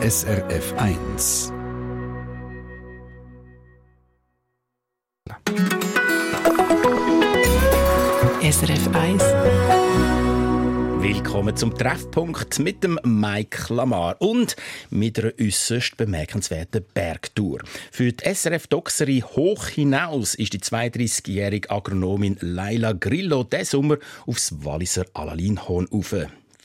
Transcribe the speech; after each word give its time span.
SRF 0.00 0.74
1. 0.76 1.52
SRF 8.40 8.94
1. 8.94 9.22
Willkommen 11.02 11.56
zum 11.56 11.76
Treffpunkt 11.76 12.60
mit 12.60 12.84
dem 12.84 13.00
Mike 13.02 13.74
Lamar 13.74 14.14
und 14.20 14.54
mit 14.90 15.18
einer 15.18 15.32
äußerst 15.40 15.96
bemerkenswerten 15.96 16.84
Bergtour. 16.94 17.62
Für 17.90 18.12
die 18.12 18.24
SRF 18.24 18.68
Doxerie 18.68 19.24
hoch 19.24 19.66
hinaus 19.66 20.36
ist 20.36 20.52
die 20.52 20.60
32-jährige 20.60 21.72
Agronomin 21.72 22.36
Laila 22.40 22.92
Grillo 22.92 23.42
diesen 23.42 23.64
Sommer 23.64 23.98
aufs 24.28 24.64
Walliser 24.64 25.06
Alalinhorn 25.14 25.88
rauf. 25.92 26.14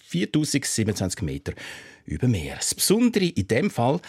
4027 0.04 1.23
Meter 1.23 1.54
über 2.05 2.27
Meer. 2.27 2.55
Das 2.57 2.75
Besondere 2.75 3.25
in 3.25 3.47
dem 3.47 3.69
Fall, 3.69 4.00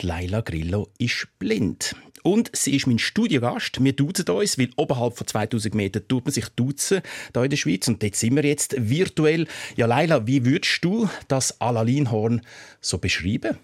die 0.00 0.06
Laila 0.06 0.40
Grillo 0.40 0.88
ist 0.98 1.28
blind. 1.38 1.94
Und 2.22 2.50
sie 2.56 2.74
ist 2.74 2.86
mein 2.86 2.98
Studiogast. 2.98 3.84
Wir 3.84 3.92
duzen 3.92 4.28
uns, 4.30 4.58
weil 4.58 4.70
oberhalb 4.76 5.16
von 5.16 5.26
2000 5.26 5.74
Metern 5.74 6.08
tut 6.08 6.24
man 6.24 6.32
sich 6.32 6.48
duzen 6.48 7.02
hier 7.34 7.42
in 7.44 7.50
der 7.50 7.56
Schweiz. 7.56 7.86
Und 7.86 8.02
dort 8.02 8.16
sind 8.16 8.34
wir 8.36 8.44
jetzt 8.44 8.74
virtuell. 8.78 9.46
Ja, 9.76 9.86
Laila, 9.86 10.26
wie 10.26 10.44
würdest 10.44 10.82
du 10.82 11.08
das 11.28 11.60
Alalinhorn 11.60 12.40
so 12.80 12.96
beschreiben? 12.98 13.58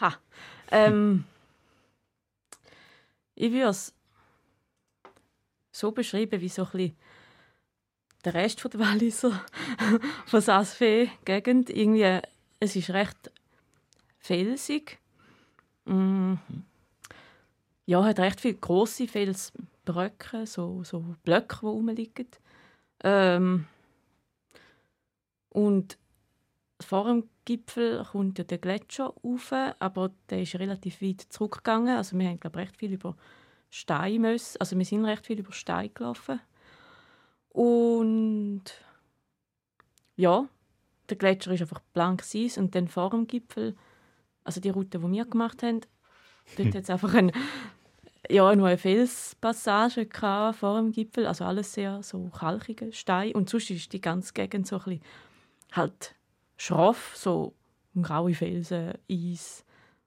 Ha. 0.00 0.18
Ähm, 0.72 1.24
ich 3.36 3.52
würde 3.52 3.68
es 3.68 3.92
so 5.70 5.92
beschreiben, 5.92 6.40
wie 6.40 6.48
so 6.48 6.64
ein 6.64 6.70
bisschen 6.72 6.96
der 8.24 8.34
Rest 8.34 8.62
der 8.64 8.80
Walliser, 8.80 9.44
von 10.26 10.40
Saas-Fee-Gegend. 10.40 11.70
Irgendwie, 11.70 12.20
es 12.62 12.76
ist 12.76 12.90
recht 12.90 13.32
felsig. 14.18 15.00
Mm. 15.84 16.34
Ja, 17.86 18.04
hat 18.04 18.20
recht 18.20 18.40
viele 18.40 18.54
grosse 18.54 19.08
Felsbröcke, 19.08 20.46
so, 20.46 20.84
so 20.84 21.16
Blöcke, 21.24 21.58
die 21.60 21.66
rumliegen. 21.66 22.28
Ähm, 23.02 23.66
und 25.48 25.98
vor 26.80 27.06
dem 27.06 27.28
Gipfel 27.44 28.04
kommt 28.04 28.38
ja 28.38 28.44
der 28.44 28.58
Gletscher 28.58 29.12
rauf, 29.24 29.52
aber 29.80 30.12
der 30.30 30.42
ist 30.42 30.54
relativ 30.54 31.02
weit 31.02 31.20
zurückgegangen. 31.20 31.96
Also 31.96 32.16
wir 32.16 32.28
haben 32.28 32.38
glaube 32.38 32.60
recht 32.60 32.76
viel 32.76 32.92
über 32.92 33.16
Steine 33.70 34.20
müssen. 34.20 34.60
Also 34.60 34.78
wir 34.78 34.84
sind 34.84 35.04
recht 35.04 35.26
viel 35.26 35.40
über 35.40 35.52
Steine 35.52 35.88
gelaufen. 35.88 36.40
Und 37.48 38.62
ja, 40.14 40.48
der 41.12 41.18
Gletscher 41.18 41.52
ist 41.52 41.60
einfach 41.60 41.80
blank 41.92 42.24
Eis 42.34 42.56
und 42.56 42.74
dann 42.74 42.88
vor 42.88 43.10
dem 43.10 43.26
Gipfel, 43.26 43.76
also 44.44 44.60
die 44.60 44.70
Route, 44.70 44.98
die 44.98 45.12
wir 45.12 45.26
gemacht 45.26 45.62
haben, 45.62 45.82
dort 46.56 46.74
hat 46.74 46.84
es 46.84 46.90
einfach 46.90 47.12
ein, 47.12 47.32
ja, 48.30 48.48
eine 48.48 48.78
Felspassage 48.78 50.08
vor 50.54 50.76
dem 50.76 50.90
Gipfel, 50.90 51.26
also 51.26 51.44
alles 51.44 51.74
sehr 51.74 52.02
so 52.02 52.30
kalkige 52.30 52.94
Steine 52.94 53.34
und 53.34 53.50
sonst 53.50 53.68
ist 53.68 53.92
die 53.92 54.00
ganze 54.00 54.32
Gegend 54.32 54.66
so 54.66 54.76
ein 54.76 54.84
bisschen 54.84 55.02
halt 55.72 56.14
schroff, 56.56 57.12
so 57.14 57.54
graue 58.00 58.32
Felsen, 58.32 58.94
Eis. 59.10 59.66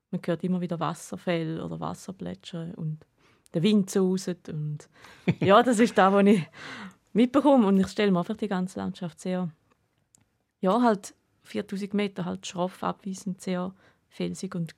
Man 0.09 0.21
hört 0.25 0.43
immer 0.43 0.61
wieder 0.61 0.79
Wasserfälle 0.79 1.63
oder 1.63 1.79
Wasserplätschern 1.79 2.73
und 2.73 3.05
der 3.53 3.61
Wind 3.61 3.91
sauset 3.91 4.49
und 4.49 4.89
ja, 5.39 5.61
das 5.61 5.79
ist 5.79 5.95
da, 5.97 6.11
was 6.11 6.25
ich 6.25 6.41
mitbekomme. 7.13 7.67
Und 7.67 7.79
ich 7.79 7.87
stelle 7.87 8.11
mir 8.11 8.19
einfach 8.19 8.37
die 8.37 8.47
ganze 8.47 8.79
Landschaft 8.79 9.19
sehr, 9.19 9.51
ja, 10.65 10.81
halt 10.81 11.13
4000 11.43 11.93
Meter 11.93 12.25
halt 12.25 12.47
schroff, 12.47 12.83
abweisend, 12.83 13.39
sehr 13.39 13.73
felsig 14.09 14.55
und 14.55 14.75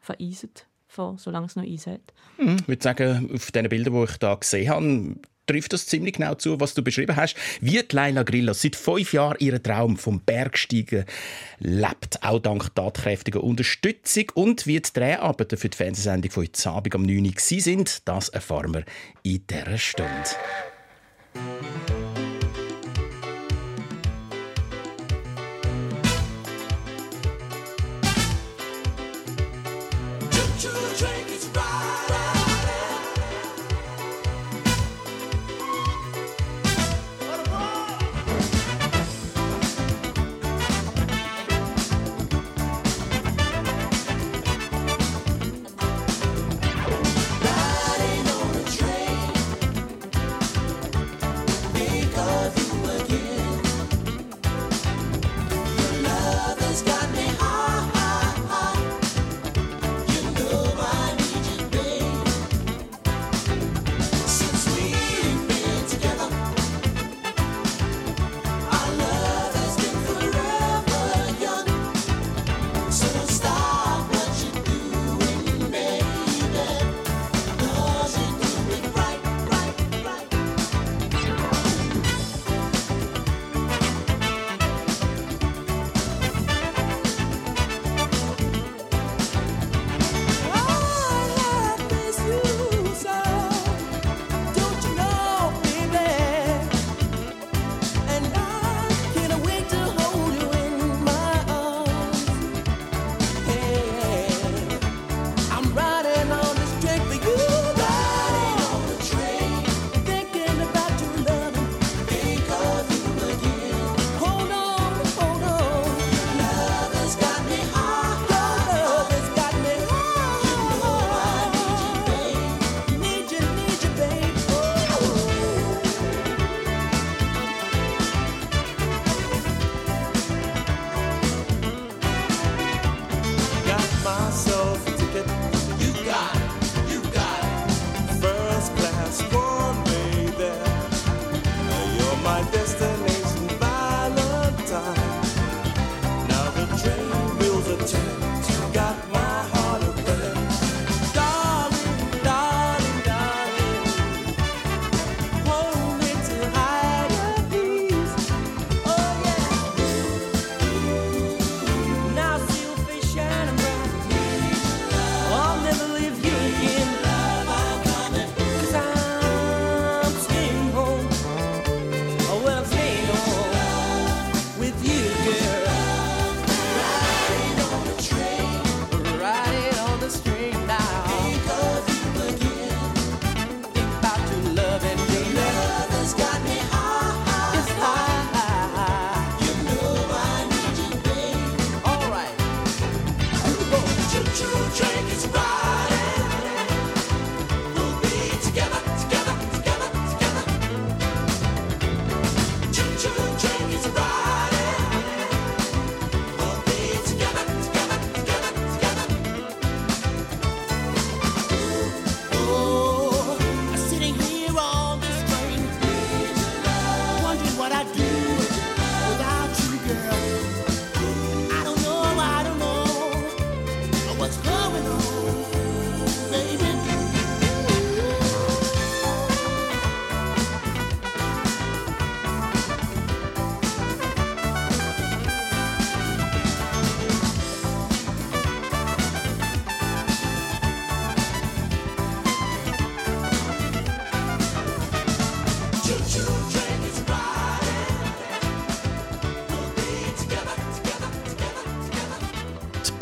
vereiset 0.00 0.66
vor, 0.86 1.16
solange 1.18 1.46
es 1.46 1.56
noch 1.56 1.64
Eis 1.64 1.86
hat. 1.86 2.00
Hm, 2.36 2.56
ich 2.60 2.68
würde 2.68 2.82
sagen, 2.82 3.30
auf 3.32 3.50
den 3.50 3.68
Bildern, 3.68 3.94
die 3.94 4.04
ich 4.04 4.16
da 4.18 4.34
gesehen 4.34 4.68
habe, 4.68 5.16
trifft 5.46 5.72
das 5.72 5.86
ziemlich 5.86 6.16
genau 6.16 6.34
zu, 6.34 6.60
was 6.60 6.74
du 6.74 6.82
beschrieben 6.82 7.16
hast. 7.16 7.36
Wie 7.62 7.82
Leila 7.90 8.22
Grillo 8.22 8.52
seit 8.52 8.76
fünf 8.76 9.14
Jahren 9.14 9.38
ihren 9.38 9.62
Traum 9.62 9.96
vom 9.96 10.20
Bergsteigen 10.20 11.06
lebt, 11.58 12.22
auch 12.22 12.40
dank 12.40 12.74
tatkräftiger 12.74 13.42
Unterstützung 13.42 14.24
und 14.34 14.66
wie 14.66 14.80
die 14.80 14.92
Dreharbeiten 14.92 15.56
für 15.56 15.70
die 15.70 15.76
Fernsehsendung 15.76 16.30
von 16.30 16.42
heute 16.42 16.70
Abend 16.70 16.94
am 16.94 17.02
9 17.02 17.24
Uhr 17.24 17.32
sind, 17.38 18.06
das 18.06 18.28
erfahren 18.28 18.74
wir 18.74 18.84
in 19.22 19.46
dieser 19.46 19.78
Stunde. 19.78 20.30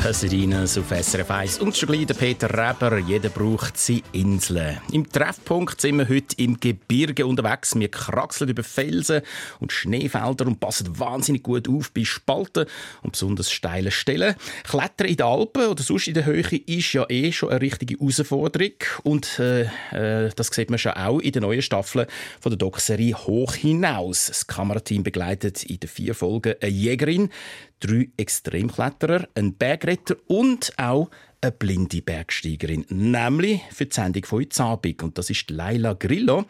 Pasadenas 0.09 0.79
auf 0.79 0.89
SRF 0.89 1.31
1 1.31 1.59
und 1.59 1.77
schon 1.77 1.91
gleich 1.91 2.07
der 2.07 2.15
Peter 2.15 2.49
Reber. 2.49 2.97
Jeder 2.97 3.29
braucht 3.29 3.77
seine 3.77 4.01
Inseln. 4.13 4.81
Im 4.91 5.07
Treffpunkt 5.07 5.83
sind 5.83 5.99
wir 5.99 6.09
heute 6.09 6.35
im 6.39 6.59
Gebirge 6.59 7.27
unterwegs. 7.27 7.79
Wir 7.79 7.91
kraxeln 7.91 8.49
über 8.49 8.65
Felsen 8.65 9.21
und 9.61 9.71
Schneefelder 9.71 10.47
und 10.47 10.61
passen 10.61 10.99
wahnsinnig 10.99 11.43
gut 11.43 11.69
auf 11.69 11.93
bei 11.93 12.05
Spalten 12.05 12.65
und 13.03 13.13
besonders 13.13 13.51
steilen 13.51 13.93
Stellen. 13.93 14.35
Klettern 14.65 15.09
in 15.09 15.17
den 15.19 15.27
Alpen 15.27 15.67
oder 15.67 15.83
sonst 15.83 16.09
in 16.09 16.15
der 16.15 16.25
Höhe 16.25 16.41
ist 16.41 16.95
ja 16.95 17.05
eh 17.11 17.31
schon 17.31 17.51
eine 17.51 17.61
richtige 17.61 17.99
Herausforderung. 17.99 18.73
Und 19.03 19.39
äh, 19.39 19.65
äh, 19.93 20.31
das 20.35 20.47
sieht 20.47 20.71
man 20.71 20.79
schon 20.79 20.93
auch 20.93 21.19
in 21.19 21.33
der 21.33 21.43
neuen 21.43 21.61
Staffel 21.61 22.07
von 22.41 22.49
der 22.49 22.57
Doc-Serie 22.57 23.15
«Hoch 23.15 23.57
hinaus». 23.57 24.29
Das 24.29 24.47
Kamerateam 24.47 25.03
begleitet 25.03 25.65
in 25.65 25.81
den 25.81 25.91
vier 25.91 26.15
Folgen 26.15 26.55
eine 26.63 26.71
Jägerin, 26.71 27.29
drei 27.81 28.09
Extremkletterer, 28.17 29.29
einen 29.35 29.55
Bergretter 29.55 30.17
und 30.27 30.73
auch 30.79 31.11
eine 31.41 31.53
blinde 31.53 32.03
Bergsteigerin, 32.03 32.85
nämlich 32.89 33.61
für 33.71 33.87
die 33.87 33.95
Sendung 33.95 34.25
von 34.25 34.41
heute 34.41 34.63
Abend. 34.63 35.03
Und 35.03 35.19
das 35.19 35.31
ist 35.31 35.51
Laila 35.51 35.95
Grillo. 35.95 36.45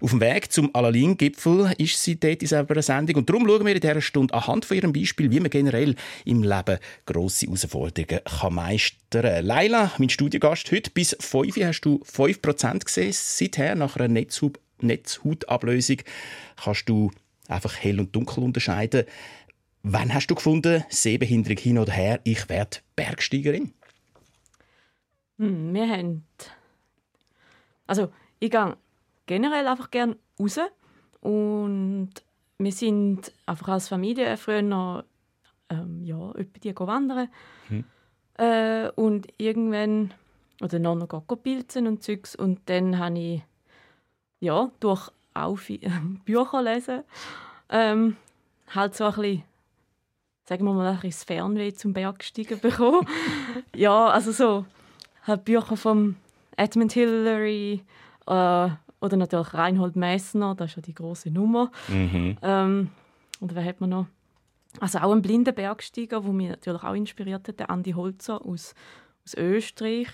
Auf 0.00 0.10
dem 0.10 0.20
Weg 0.20 0.52
zum 0.52 0.74
Alalin-Gipfel 0.74 1.72
ist 1.78 2.02
sie 2.02 2.20
dort 2.20 2.42
in 2.42 2.48
selber 2.48 2.82
Sendung. 2.82 3.16
Und 3.16 3.30
darum 3.30 3.46
schauen 3.46 3.64
wir 3.64 3.74
in 3.74 3.80
dieser 3.80 4.00
Stunde 4.02 4.34
anhand 4.34 4.64
von 4.64 4.76
ihrem 4.76 4.92
Beispiel, 4.92 5.30
wie 5.30 5.40
man 5.40 5.50
generell 5.50 5.94
im 6.24 6.42
Leben 6.42 6.78
grosse 7.06 7.46
Herausforderungen 7.46 8.20
kann 8.24 8.54
meistern 8.54 9.22
kann. 9.22 9.46
Laila, 9.46 9.92
mein 9.98 10.10
Studiogast 10.10 10.70
heute, 10.72 10.90
bis 10.90 11.16
5 11.18 11.56
hast 11.58 11.80
du 11.82 12.02
5% 12.04 12.84
gesehen. 12.84 13.12
Seither, 13.12 13.74
nach 13.76 13.96
einer 13.96 14.08
Netzhaut 14.08 14.58
Netzhautablösung, 14.80 15.98
kannst 16.62 16.88
du 16.88 17.10
einfach 17.48 17.76
hell 17.76 18.00
und 18.00 18.14
dunkel 18.14 18.42
unterscheiden. 18.42 19.04
Wann 19.86 20.14
hast 20.14 20.28
du 20.28 20.34
gefunden, 20.34 20.82
Sehbehinderung 20.88 21.58
hin 21.58 21.78
oder 21.78 21.92
her, 21.92 22.18
ich 22.24 22.48
werde 22.48 22.78
Bergsteigerin? 22.96 23.74
Hm, 25.36 25.74
wir 25.74 25.86
haben. 25.86 26.24
Also, 27.86 28.10
ich 28.40 28.50
gehe 28.50 28.78
generell 29.26 29.66
einfach 29.66 29.90
gerne 29.90 30.16
raus. 30.40 30.58
Und 31.20 32.12
wir 32.56 32.72
sind 32.72 33.30
einfach 33.44 33.68
als 33.68 33.88
Familie 33.88 34.38
früher 34.38 34.62
noch 34.62 35.04
ähm, 35.68 36.02
ja, 36.02 36.30
etwa 36.30 36.58
die 36.62 36.74
wandern. 36.74 37.28
Hm. 37.68 37.84
Äh, 38.38 38.88
und 38.92 39.26
irgendwann, 39.36 40.14
oder 40.62 40.78
noch 40.78 40.94
noch 40.94 41.26
pilzen 41.42 41.86
und 41.86 42.02
Zeugs. 42.02 42.34
Und 42.34 42.60
dann 42.70 42.98
habe 42.98 43.18
ich 43.18 43.42
ja, 44.40 44.70
durch 44.80 45.10
auch 45.34 45.58
Bücher 46.24 46.62
lesen, 46.62 47.02
ähm, 47.68 48.16
halt 48.74 48.94
so 48.94 49.04
ein 49.04 49.14
bisschen 49.14 49.42
sagen 50.44 50.64
wir 50.64 50.72
mal, 50.72 50.86
ein 50.86 51.00
bisschen 51.00 51.26
Fernweh 51.26 51.72
zum 51.72 51.92
Bergsteigen 51.92 52.60
bekommen. 52.60 53.06
ja, 53.74 54.08
also 54.08 54.32
so 54.32 54.64
halt 55.26 55.44
Bücher 55.44 55.76
von 55.76 56.16
Edmund 56.56 56.92
Hillary 56.92 57.82
äh, 58.26 58.68
oder 59.00 59.16
natürlich 59.16 59.54
Reinhold 59.54 59.96
Messner, 59.96 60.54
das 60.54 60.70
ist 60.70 60.76
ja 60.76 60.82
die 60.82 60.94
große 60.94 61.30
Nummer. 61.30 61.70
Mhm. 61.88 62.36
Ähm, 62.42 62.90
und 63.40 63.54
wer 63.54 63.64
hat 63.64 63.80
man 63.80 63.90
noch? 63.90 64.06
Also 64.80 64.98
auch 64.98 65.12
ein 65.12 65.22
blinder 65.22 65.52
Bergsteiger, 65.52 66.20
der 66.20 66.32
mich 66.32 66.48
natürlich 66.48 66.82
auch 66.82 66.94
inspiriert 66.94 67.48
hat, 67.48 67.60
der 67.60 67.70
Andy 67.70 67.92
Holzer 67.92 68.44
aus, 68.44 68.74
aus 69.24 69.34
Österreich. 69.34 70.08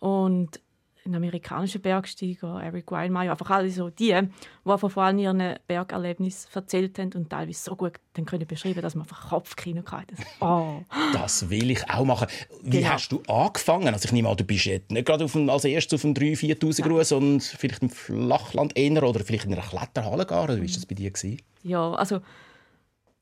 Und 0.00 0.60
ein 1.06 1.14
amerikanischer 1.14 1.78
Bergsteiger, 1.78 2.62
Eric 2.62 2.90
Weinmeier, 2.90 3.32
einfach 3.32 3.50
alle 3.50 3.70
so 3.70 3.90
die, 3.90 4.18
die 4.64 4.78
von 4.78 4.90
vor 4.90 5.02
allem 5.02 5.18
ihren 5.18 5.56
Bergerlebnis 5.66 6.48
erzählt 6.54 6.98
haben 6.98 7.12
und 7.14 7.28
teilweise 7.28 7.62
so 7.62 7.76
gut 7.76 7.92
dann 8.14 8.24
können 8.24 8.46
beschreiben, 8.46 8.80
dass 8.80 8.94
man 8.94 9.02
einfach 9.02 9.28
Kopfkino 9.28 9.82
hatte. 9.86 10.14
Oh. 10.40 10.82
Das 11.12 11.48
will 11.48 11.70
ich 11.70 11.88
auch 11.88 12.04
machen. 12.04 12.26
Wie 12.62 12.78
genau. 12.78 12.90
hast 12.90 13.10
du 13.10 13.22
angefangen? 13.28 13.88
Also 13.88 14.06
ich 14.06 14.12
nehme 14.12 14.28
an, 14.28 14.36
du 14.36 14.44
bist 14.44 14.66
jetzt 14.66 14.90
nicht 14.90 15.06
gerade 15.06 15.24
als 15.50 15.64
erstes 15.64 15.94
auf 15.94 16.02
dem 16.02 16.12
3'000, 16.14 16.58
4'000 16.58 16.82
Gruß, 16.82 17.08
sondern 17.08 17.40
vielleicht 17.40 17.82
im 17.82 17.90
Flachland 17.90 18.76
eher 18.76 19.02
oder 19.02 19.20
vielleicht 19.20 19.46
in 19.46 19.52
einer 19.52 19.62
Kletterhalle 19.62 20.26
gar. 20.26 20.44
Oder 20.44 20.56
wie 20.56 20.68
war 20.68 20.74
das 20.74 20.86
bei 20.86 20.94
dir? 20.94 21.10
Gewesen? 21.10 21.40
Ja, 21.62 21.92
also 21.92 22.20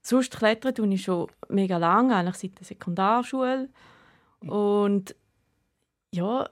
sonst 0.00 0.36
klettern 0.36 0.74
tue 0.74 0.92
ich 0.94 1.02
schon 1.02 1.28
mega 1.48 1.76
lange, 1.76 2.16
eigentlich 2.16 2.36
seit 2.36 2.58
der 2.58 2.66
Sekundarschule. 2.66 3.68
Und 4.40 5.14
ja, 6.12 6.48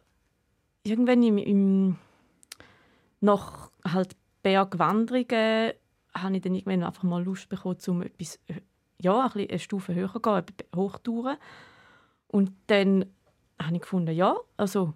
irgendwann 0.82 1.22
im, 1.22 1.38
im 1.38 1.96
nach 3.20 3.70
halt 3.84 4.16
Bergwanderungen 4.42 5.72
habe 6.14 6.36
ich 6.36 6.42
dann 6.42 6.54
irgendwann 6.54 6.82
einfach 6.82 7.02
mal 7.02 7.22
Lust 7.22 7.48
bekommen, 7.48 7.76
um 7.86 8.02
etwas, 8.02 8.38
ja, 8.98 9.30
ein 9.34 9.48
eine 9.48 9.58
Stufe 9.58 9.94
höher 9.94 10.12
zu 10.12 10.20
gehen, 10.20 10.44
Hochtouren. 10.74 11.36
Und 12.28 12.52
dann 12.66 13.06
habe 13.60 13.76
ich 13.76 13.82
gefunden, 13.82 14.14
ja, 14.14 14.36
also 14.56 14.94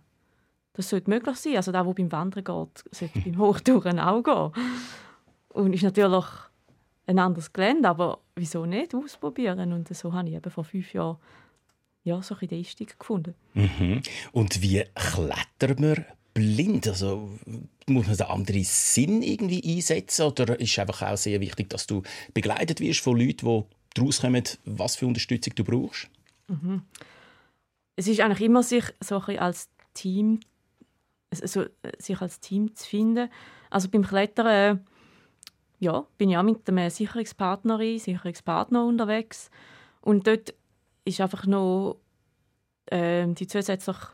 das 0.72 0.88
sollte 0.90 1.10
möglich 1.10 1.36
sein. 1.36 1.56
Also 1.56 1.72
der, 1.72 1.84
der 1.84 1.92
beim 1.92 2.12
Wandern 2.12 2.44
geht, 2.44 2.84
sollte 2.90 3.20
beim 3.20 3.38
Hochtouren 3.38 4.00
auch 4.00 4.22
gehen. 4.22 4.64
Und 5.48 5.72
ist 5.72 5.82
natürlich 5.82 6.26
ein 7.06 7.18
anderes 7.18 7.52
Gelände, 7.52 7.88
aber 7.88 8.20
wieso 8.34 8.66
nicht 8.66 8.94
ausprobieren? 8.94 9.72
Und 9.72 9.88
so 9.94 10.12
habe 10.12 10.28
ich 10.28 10.34
eben 10.34 10.50
vor 10.50 10.64
fünf 10.64 10.92
Jahren 10.92 11.18
ja, 12.04 12.22
so 12.22 12.36
ein 12.36 12.48
den 12.48 12.58
Einstieg 12.58 12.98
gefunden. 12.98 13.34
Mhm. 13.54 14.02
Und 14.32 14.62
wie 14.62 14.84
klettert 14.94 15.80
man 15.80 16.04
blind? 16.34 16.86
Also, 16.86 17.30
muss 17.86 18.06
man 18.06 18.16
da 18.16 18.26
andere 18.26 18.62
Sinn 18.62 19.22
irgendwie 19.22 19.76
einsetzen? 19.76 20.26
Oder 20.26 20.60
ist 20.60 20.72
es 20.72 20.78
einfach 20.78 21.02
auch 21.02 21.16
sehr 21.16 21.40
wichtig, 21.40 21.70
dass 21.70 21.86
du 21.86 22.02
begleitet 22.34 22.80
wirst 22.80 23.00
von 23.00 23.18
Leuten, 23.18 23.46
die 23.46 23.64
daraus 23.94 24.20
kommen, 24.20 24.44
was 24.64 24.96
für 24.96 25.06
Unterstützung 25.06 25.54
du 25.54 25.64
brauchst? 25.64 26.08
Mhm. 26.48 26.82
Es 27.96 28.06
ist 28.06 28.20
eigentlich 28.20 28.42
immer 28.42 28.62
sich 28.62 28.84
so 29.00 29.20
ein 29.20 29.38
als 29.38 29.68
Team 29.94 30.40
also, 31.30 31.64
sich 31.98 32.20
als 32.20 32.40
Team 32.40 32.74
zu 32.74 32.88
finden. 32.88 33.28
Also 33.70 33.88
beim 33.88 34.04
Klettern 34.04 34.84
ja, 35.80 36.06
bin 36.16 36.30
ich 36.30 36.36
auch 36.36 36.42
mit 36.42 36.68
einem 36.68 36.90
Sicherungspartnerin, 36.90 37.98
Sicherungspartner 37.98 38.84
unterwegs. 38.84 39.50
Und 40.00 40.26
dort 40.26 40.54
ist 41.04 41.20
einfach 41.20 41.46
noch 41.46 41.98
ähm, 42.90 43.34
die 43.34 43.46
zusätzliche 43.46 44.08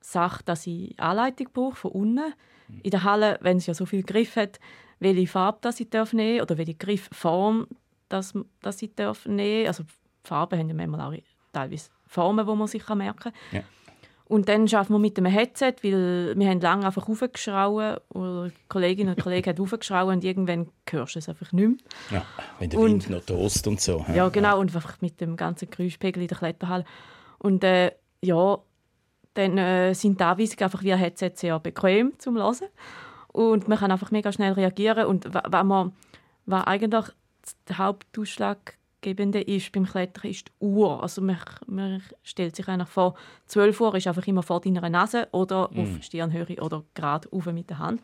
Sache, 0.00 0.42
dass 0.44 0.66
ich 0.66 0.98
Anleitung 0.98 1.48
brauche 1.52 1.76
von 1.76 1.92
unten. 1.92 2.34
Mhm. 2.68 2.80
In 2.82 2.90
der 2.90 3.04
Halle, 3.04 3.38
wenn 3.40 3.58
es 3.58 3.66
ja 3.66 3.74
so 3.74 3.86
viel 3.86 4.02
Griff 4.02 4.36
hat, 4.36 4.58
welche 4.98 5.26
Farbe 5.26 5.58
das 5.62 5.80
ich 5.80 5.90
darf 5.90 6.12
nehmen 6.12 6.42
oder 6.42 6.58
welche 6.58 6.74
Griffform 6.74 7.66
das, 8.08 8.34
das 8.60 8.82
ich 8.82 8.94
darf 8.94 9.26
nehmen. 9.26 9.66
Also 9.66 9.84
Farben 10.24 10.58
haben 10.58 10.68
ja 10.68 10.74
manchmal 10.74 11.00
auch 11.00 11.22
teilweise 11.52 11.90
Formen, 12.06 12.46
die 12.46 12.54
man 12.54 12.66
sich 12.66 12.86
merken 12.88 13.18
kann. 13.18 13.32
Ja. 13.52 13.62
Und 14.30 14.48
dann 14.48 14.62
arbeiten 14.72 14.92
wir 14.92 15.00
mit 15.00 15.18
einem 15.18 15.26
Headset, 15.26 15.74
weil 15.82 16.38
wir 16.38 16.48
haben 16.48 16.60
lange 16.60 16.86
einfach 16.86 17.08
aufgeschrauen 17.08 17.96
oder 18.10 18.52
Kolleginnen 18.68 19.16
und 19.16 19.20
Kollegen 19.20 19.50
haben 19.50 19.60
aufgeschrauen 19.60 20.14
und 20.14 20.24
irgendwann 20.24 20.68
hörst 20.88 21.16
du 21.16 21.18
es 21.18 21.28
einfach 21.28 21.50
nicht 21.50 21.68
mehr. 21.68 22.20
Ja, 22.20 22.24
wenn 22.60 22.70
der 22.70 22.78
und, 22.78 22.90
Wind 22.92 23.10
noch 23.10 23.24
tost 23.24 23.66
und 23.66 23.80
so. 23.80 24.06
Ja, 24.14 24.28
genau, 24.28 24.60
und 24.60 24.72
einfach 24.72 25.00
mit 25.00 25.20
dem 25.20 25.36
ganzen 25.36 25.68
Geräuschpegel 25.68 26.22
in 26.22 26.28
der 26.28 26.38
Kletterhalle. 26.38 26.84
Und 27.38 27.64
äh, 27.64 27.90
ja, 28.22 28.58
dann 29.34 29.58
äh, 29.58 29.94
sind 29.94 30.20
die 30.20 30.24
Anweisungen 30.24 30.62
einfach 30.62 30.84
via 30.84 30.94
Headset 30.94 31.32
sehr 31.34 31.58
bequem 31.58 32.12
zum 32.18 32.36
Hören. 32.36 32.68
Und 33.32 33.66
man 33.66 33.78
kann 33.78 33.90
einfach 33.90 34.12
mega 34.12 34.30
schnell 34.30 34.52
reagieren. 34.52 35.06
Und 35.06 35.24
wenn 35.34 35.66
man, 35.66 35.92
was 36.46 36.68
eigentlich 36.68 37.06
der 37.68 37.78
Hauptausschlag 37.78 38.76
Ausschlaggebende 39.00 39.40
ist 39.40 39.72
beim 39.72 39.86
Klettern 39.86 40.30
ist 40.30 40.48
die 40.48 40.64
Uhr. 40.64 41.02
Also 41.02 41.22
man, 41.22 41.38
man 41.66 42.02
stellt 42.22 42.56
sich 42.56 42.68
eigentlich 42.68 42.88
vor, 42.88 43.14
12 43.46 43.80
Uhr 43.80 43.94
ist 43.94 44.06
einfach 44.06 44.26
immer 44.26 44.42
vor 44.42 44.60
deiner 44.60 44.88
Nase 44.88 45.28
oder 45.32 45.70
mm. 45.72 45.80
auf 45.80 46.02
Stirnhöhe 46.02 46.60
oder 46.60 46.84
gerade 46.94 47.28
auf 47.32 47.46
mit 47.46 47.70
der 47.70 47.78
Hand. 47.78 48.02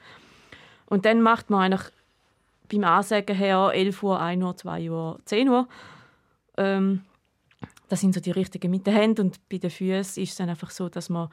Und 0.87 1.05
dann 1.05 1.21
macht 1.21 1.51
man 1.51 1.73
eigentlich 1.73 1.93
beim 2.71 2.85
Ansagen 2.85 3.37
her 3.37 3.71
11 3.75 4.03
Uhr, 4.03 4.21
1 4.21 4.43
Uhr, 4.43 4.57
2 4.57 4.91
Uhr, 4.91 5.21
10 5.25 5.49
Uhr. 5.49 5.69
Ähm, 6.57 7.03
das 7.89 8.01
sind 8.01 8.15
so 8.15 8.21
die 8.21 8.33
richtigen 8.33 8.71
mit 8.71 8.87
den 8.87 8.95
Händen 8.95 9.27
und 9.27 9.49
bei 9.49 9.59
den 9.59 9.71
Füßen 9.71 10.23
ist 10.23 10.31
es 10.31 10.37
dann 10.37 10.49
einfach 10.49 10.71
so, 10.71 10.89
dass 10.89 11.09
man 11.09 11.29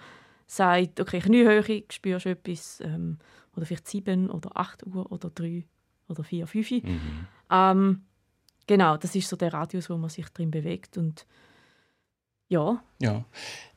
sagt, 0.46 1.00
okay, 1.00 1.20
Kniehöhe, 1.20 1.84
spürst 1.90 2.26
du 2.26 2.30
etwas, 2.30 2.82
ähm, 2.82 3.18
oder 3.56 3.66
vielleicht 3.66 3.88
7 3.88 4.30
oder 4.30 4.56
8 4.56 4.86
Uhr 4.86 5.12
oder 5.12 5.30
3 5.30 5.64
oder 6.10 6.24
4, 6.24 6.48
5 6.48 6.72
mhm. 6.72 7.00
ähm, 7.50 8.02
Genau, 8.68 8.98
das 8.98 9.16
ist 9.16 9.28
so 9.28 9.36
der 9.36 9.54
Radius, 9.54 9.90
wo 9.90 9.98
man 9.98 10.10
sich 10.10 10.28
drin 10.30 10.52
bewegt 10.52 10.98
und 10.98 11.26
ja. 12.50 12.82
Ja. 13.02 13.26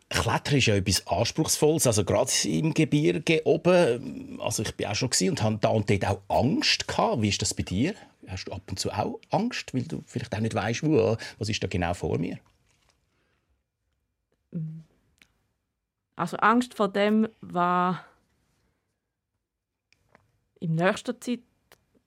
Klettern 0.08 0.58
ist 0.58 0.66
ja 0.66 0.76
etwas 0.76 1.04
Anspruchsvolles, 1.08 1.86
also 1.86 2.04
gerade 2.04 2.30
im 2.44 2.72
Gebirge 2.74 3.42
oben. 3.44 4.40
Also 4.40 4.62
ich 4.62 4.74
bin 4.76 4.86
auch 4.86 4.94
schon 4.94 5.10
und 5.28 5.42
hatte 5.42 5.58
da 5.60 5.68
und 5.70 5.90
dort 5.90 6.06
auch 6.06 6.20
Angst 6.28 6.86
gehabt. 6.86 7.22
Wie 7.22 7.28
ist 7.28 7.42
das 7.42 7.54
bei 7.54 7.64
dir? 7.64 7.94
Hast 8.28 8.44
du 8.44 8.52
ab 8.52 8.62
und 8.68 8.78
zu 8.78 8.90
auch 8.92 9.18
Angst, 9.30 9.74
weil 9.74 9.82
du 9.82 10.02
vielleicht 10.06 10.34
auch 10.34 10.40
nicht 10.40 10.54
weißt, 10.54 10.84
wo, 10.84 11.16
was 11.38 11.48
ist 11.48 11.62
da 11.62 11.66
genau 11.66 11.92
vor 11.94 12.18
mir? 12.18 12.38
Also 16.14 16.36
Angst 16.38 16.74
vor 16.74 16.88
dem 16.88 17.28
war 17.40 18.04
in 20.60 20.76
nächster 20.76 21.20
Zeit 21.20 21.40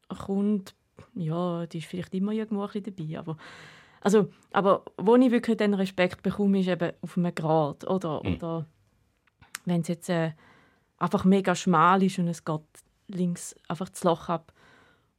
kommt 0.07 0.73
ja, 1.15 1.65
die 1.67 1.79
ist 1.79 1.87
vielleicht 1.87 2.13
immer 2.13 2.31
irgendwo 2.31 2.63
ein 2.63 2.83
dabei, 2.83 3.19
aber 3.19 3.37
Also, 4.01 4.29
aber 4.53 4.85
wo 4.97 5.15
ich 5.17 5.29
wirklich 5.31 5.57
den 5.57 5.73
Respekt 5.73 6.23
bekomme, 6.23 6.59
ist 6.61 6.69
eben 6.69 6.93
auf 7.01 7.17
einem 7.17 7.35
Grad. 7.35 7.85
Oder, 7.85 8.21
Mhm. 8.23 8.35
oder 8.35 8.65
wenn 9.65 9.81
es 9.81 9.89
jetzt 9.89 10.09
äh, 10.09 10.31
einfach 10.97 11.25
mega 11.25 11.53
schmal 11.53 12.01
ist 12.03 12.17
und 12.19 12.27
es 12.29 12.45
geht 12.45 12.61
links 13.07 13.55
einfach 13.67 13.89
das 13.89 14.03
Loch 14.05 14.29
ab. 14.29 14.53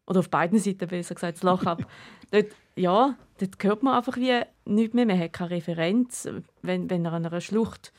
Oder 0.06 0.20
auf 0.20 0.30
beiden 0.30 0.58
Seiten 0.58 0.88
besser 0.88 1.14
gesagt, 1.14 1.36
das 1.36 1.42
Loch 1.42 1.64
ab. 1.66 1.82
dort, 2.30 2.46
ja, 2.74 3.16
dort 3.38 3.62
hört 3.62 3.82
man 3.82 3.96
einfach 3.96 4.16
wie 4.16 4.40
nichts 4.64 4.94
mehr. 4.94 5.04
Man 5.06 5.18
hat 5.20 5.34
keine 5.34 5.50
Referenz. 5.50 6.26
Wenn, 6.62 6.88
wenn 6.88 7.04
er 7.04 7.12
an 7.12 7.26
einer 7.26 7.40
Schlucht 7.42 7.92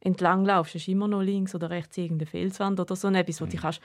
entlang 0.00 0.44
laufst, 0.44 0.74
ist 0.74 0.86
immer 0.86 1.08
noch 1.08 1.22
links 1.22 1.54
oder 1.54 1.70
rechts 1.70 1.96
irgendeine 1.96 2.30
Felswand 2.30 2.78
oder 2.78 2.94
so 2.94 3.08
etwas, 3.08 3.40
wo 3.40 3.46
du 3.46 3.52
dich 3.52 3.60
kannst 3.62 3.80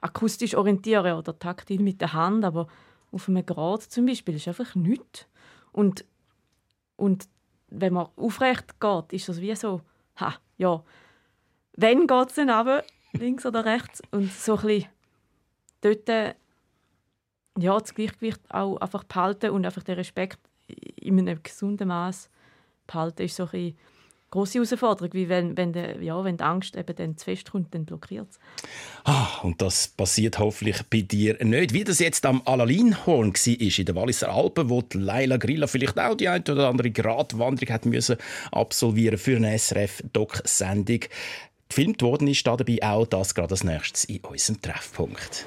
akustisch 0.00 0.54
orientieren 0.54 1.18
oder 1.18 1.38
taktil 1.38 1.80
mit 1.80 2.00
der 2.00 2.12
Hand, 2.12 2.44
aber 2.44 2.68
auf 3.10 3.28
einem 3.28 3.44
Grad 3.44 3.82
zum 3.82 4.06
Beispiel 4.06 4.36
ist 4.36 4.48
einfach 4.48 4.74
nichts. 4.74 5.26
Und, 5.72 6.04
und 6.96 7.28
wenn 7.68 7.92
man 7.92 8.08
aufrecht 8.16 8.80
geht, 8.80 9.12
ist 9.12 9.28
das 9.28 9.40
wie 9.40 9.54
so, 9.54 9.82
ha, 10.16 10.34
ja, 10.56 10.82
wenn 11.72 12.06
geht 12.06 12.28
es 12.28 12.34
dann 12.34 12.50
runter, 12.50 12.84
links 13.12 13.46
oder 13.46 13.64
rechts 13.64 14.02
und 14.10 14.32
so 14.32 14.56
ein 14.56 14.66
bisschen 14.66 14.88
dort 15.80 16.36
ja, 17.58 17.78
das 17.78 17.94
Gleichgewicht 17.94 18.40
auch 18.50 18.76
einfach 18.76 19.04
behalten 19.04 19.50
und 19.50 19.64
einfach 19.64 19.82
den 19.82 19.96
Respekt 19.96 20.38
in 20.96 21.18
einem 21.18 21.42
gesunden 21.42 21.88
Maß 21.88 22.30
behalten, 22.86 23.22
ist 23.22 23.36
so 23.36 23.44
ein 23.44 23.50
bisschen 23.50 23.78
grosse 24.30 24.54
Herausforderung, 24.54 25.12
wie 25.14 25.28
wenn, 25.28 25.56
wenn, 25.56 25.72
de, 25.72 26.02
ja, 26.04 26.22
wenn 26.22 26.36
die 26.36 26.44
Angst 26.44 26.76
eben 26.76 26.94
dann 26.94 27.16
zu 27.16 27.24
fest 27.24 27.50
kommt, 27.50 27.74
dann 27.74 27.84
blockiert 27.84 28.28
es. 28.30 28.38
Ah, 29.04 29.40
und 29.42 29.62
das 29.62 29.88
passiert 29.88 30.38
hoffentlich 30.38 30.82
bei 30.90 31.00
dir 31.00 31.42
nicht. 31.42 31.72
Wie 31.72 31.84
das 31.84 31.98
jetzt 31.98 32.26
am 32.26 32.42
Alalinhorn 32.44 33.32
war 33.32 33.78
in 33.78 33.84
den 33.84 33.94
Walliser 33.94 34.30
Alpen, 34.30 34.68
wo 34.68 34.82
die 34.82 34.98
Laila 34.98 35.36
Grilla 35.38 35.66
vielleicht 35.66 35.98
auch 35.98 36.14
die 36.14 36.28
eine 36.28 36.42
oder 36.42 36.68
andere 36.68 36.90
Gratwanderung 36.90 37.74
hat 37.74 37.86
müssen 37.86 38.16
absolvieren 38.52 39.18
für 39.18 39.36
eine 39.36 39.58
SRF-Doc-Sendung. 39.58 41.00
Gefilmt 41.68 42.02
worden 42.02 42.28
ist 42.28 42.46
dabei 42.46 42.78
auch 42.82 43.06
das 43.06 43.34
gerade 43.34 43.52
als 43.52 43.64
nächstes 43.64 44.04
in 44.04 44.20
unserem 44.20 44.60
Treffpunkt. 44.60 45.46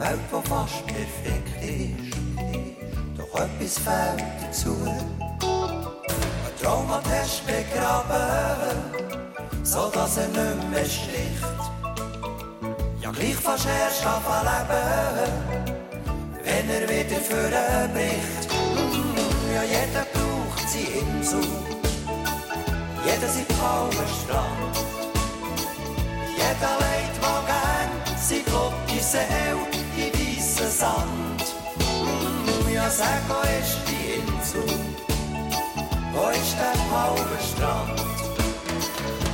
Welt, 0.00 0.18
die 0.32 0.48
fast 0.48 0.86
perfekt 0.86 1.62
ist, 1.62 2.16
doch 3.18 3.34
etwas 3.38 3.78
fehlt 3.78 4.24
dazu. 4.40 4.74
Ein 4.86 6.56
Traum 6.62 6.88
hat 6.88 7.04
hast 7.04 7.42
begraben, 7.46 8.78
so 9.62 9.90
dass 9.90 10.16
er 10.16 10.28
nicht 10.28 10.70
mehr 10.70 10.86
sticht. 10.86 11.44
Ja, 13.02 13.10
gleich 13.10 13.36
fast 13.36 13.66
erst 13.66 14.06
anfangen 14.06 14.48
leben, 14.48 15.32
wenn 16.44 16.70
er 16.70 16.88
wieder 16.88 17.20
vorbricht. 17.20 18.48
Ja, 19.54 19.62
jeder 19.62 20.06
braucht 20.14 20.68
sie 20.68 20.86
Insel. 20.98 21.44
Jeder 23.04 23.28
sein 23.28 23.46
Palmenstrand. 23.58 24.76
Jeder 26.36 26.89
sein 28.30 28.44
flotte 28.44 29.02
Seele 29.02 29.66
in 29.96 30.12
weissen 30.14 30.70
Sand. 30.70 31.42
Ja, 32.72 32.88
sag, 32.88 33.22
wo 33.28 33.40
ist 33.58 33.78
die 33.88 34.20
Insel? 34.20 34.62
Wo 36.12 36.28
ist 36.30 36.54
der 36.60 36.76
Palmenstrand? 36.90 37.98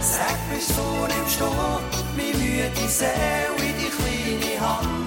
Sag, 0.01 0.39
bist 0.51 0.71
du 0.71 0.87
nimmst 1.15 1.41
du 1.41 1.45
meine 2.17 2.39
müde 2.39 2.89
Seele 2.89 3.57
in 3.59 3.77
die 3.81 3.91
kleine 3.97 4.61
Hand? 4.61 5.06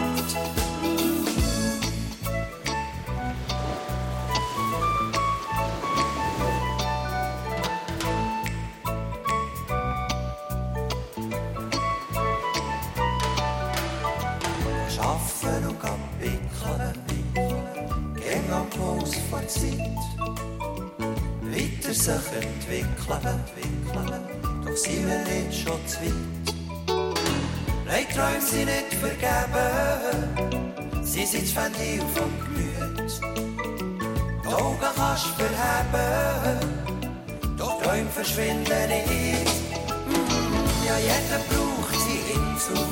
Zeit. 19.60 19.80
Weiter 21.42 21.94
sich 21.94 22.28
entwickeln, 22.42 23.39
doch 24.66 24.75
sind 24.75 25.08
wir 25.08 25.20
nicht 25.25 25.54
schon 25.62 25.80
zu 25.86 25.98
weit. 26.01 26.56
Nein, 27.86 28.06
Träume 28.13 28.42
sind 28.42 28.66
nicht 28.66 28.94
vergeben, 29.01 29.70
sie 31.04 31.25
sind 31.25 31.44
das 31.44 31.56
Ventil 31.56 32.04
vom 32.16 32.32
Gemüt. 32.46 33.12
Die 34.44 34.48
Augen 34.48 34.92
kannst 34.96 35.25
du 35.25 35.32
verheben, 35.44 36.60
doch 37.58 37.82
Träume 37.82 38.10
verschwinden 38.10 38.88
nicht. 38.88 39.51
Ja, 40.86 40.98
jeder 41.00 41.42
braucht 41.50 42.00
sie 42.06 42.20
Insel. 42.34 42.86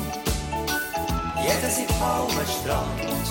Jeder 1.42 1.70
sein 1.70 1.86
Palmenstrand. 1.98 3.26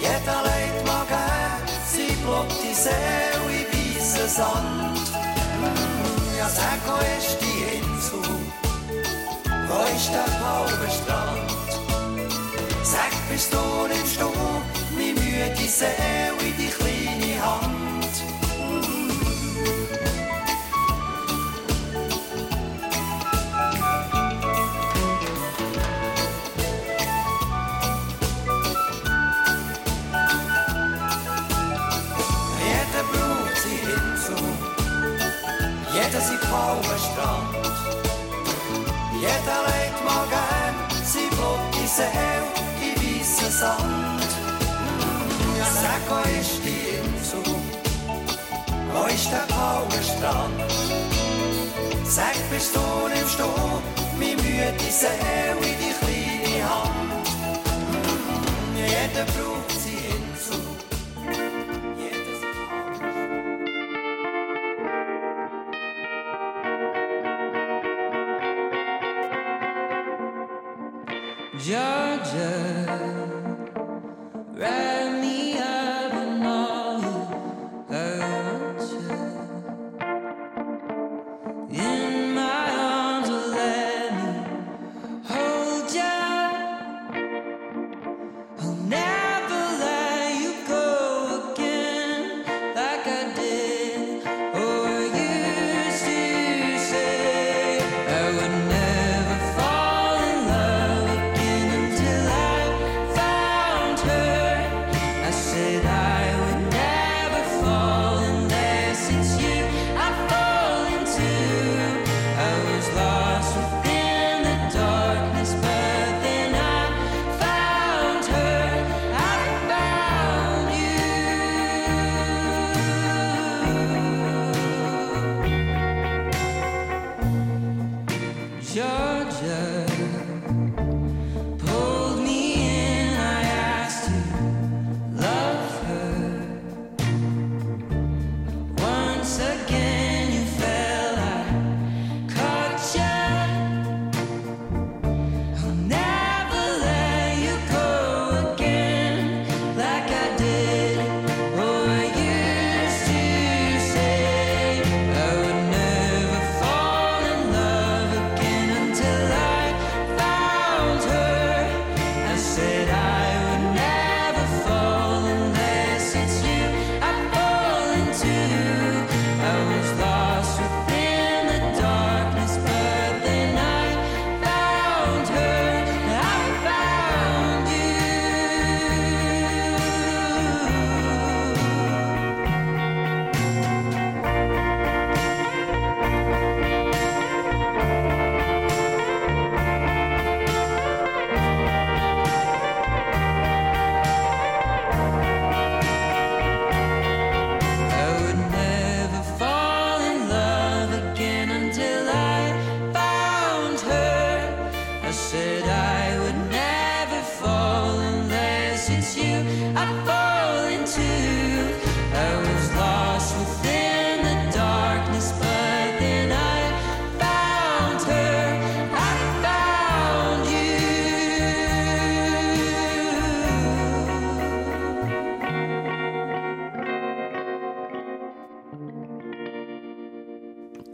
Jeder 0.00 0.42
gern 0.44 0.87
blotte 2.28 2.74
Seele 2.74 3.48
in 3.58 3.66
weissen 3.72 4.28
Sand. 4.28 5.06
Ja, 6.38 6.48
sag, 6.48 6.80
wo 6.86 6.96
ist 7.18 7.38
die 7.42 7.58
Insel? 7.78 8.28
Wo 9.68 9.80
ist 9.96 10.10
der 10.16 10.28
Palmenstrand? 10.40 11.50
Sag, 12.82 13.12
bist 13.30 13.52
du, 13.52 13.62
nimmst 13.92 14.20
du 14.20 14.30
meine 14.96 15.20
müde 15.20 15.68
Seele 15.68 16.38
in 16.48 16.56
die 16.56 16.72
kleine 16.78 17.32
Hand? 17.44 17.97
Seele 41.98 42.46
in 42.80 42.94
weissen 43.02 43.50
Sand. 43.50 44.22
Mm, 44.78 45.58
Ja, 45.58 45.66
sag, 45.82 46.02
wo 48.92 49.02
ist 49.06 49.28
der 49.32 49.46
Palmenstrand? 49.52 50.60
Sag, 52.04 52.36
bist 52.50 52.76
du, 52.76 52.80
nimmst 53.12 53.38
du 53.40 53.48
meine 54.16 54.36
müde 54.36 54.90
Seele 55.00 55.58
in 55.70 55.76
die 55.82 55.94
kleine 55.98 56.56
Hand. 56.70 57.26
Jeder 58.76 59.24
braucht 59.32 59.57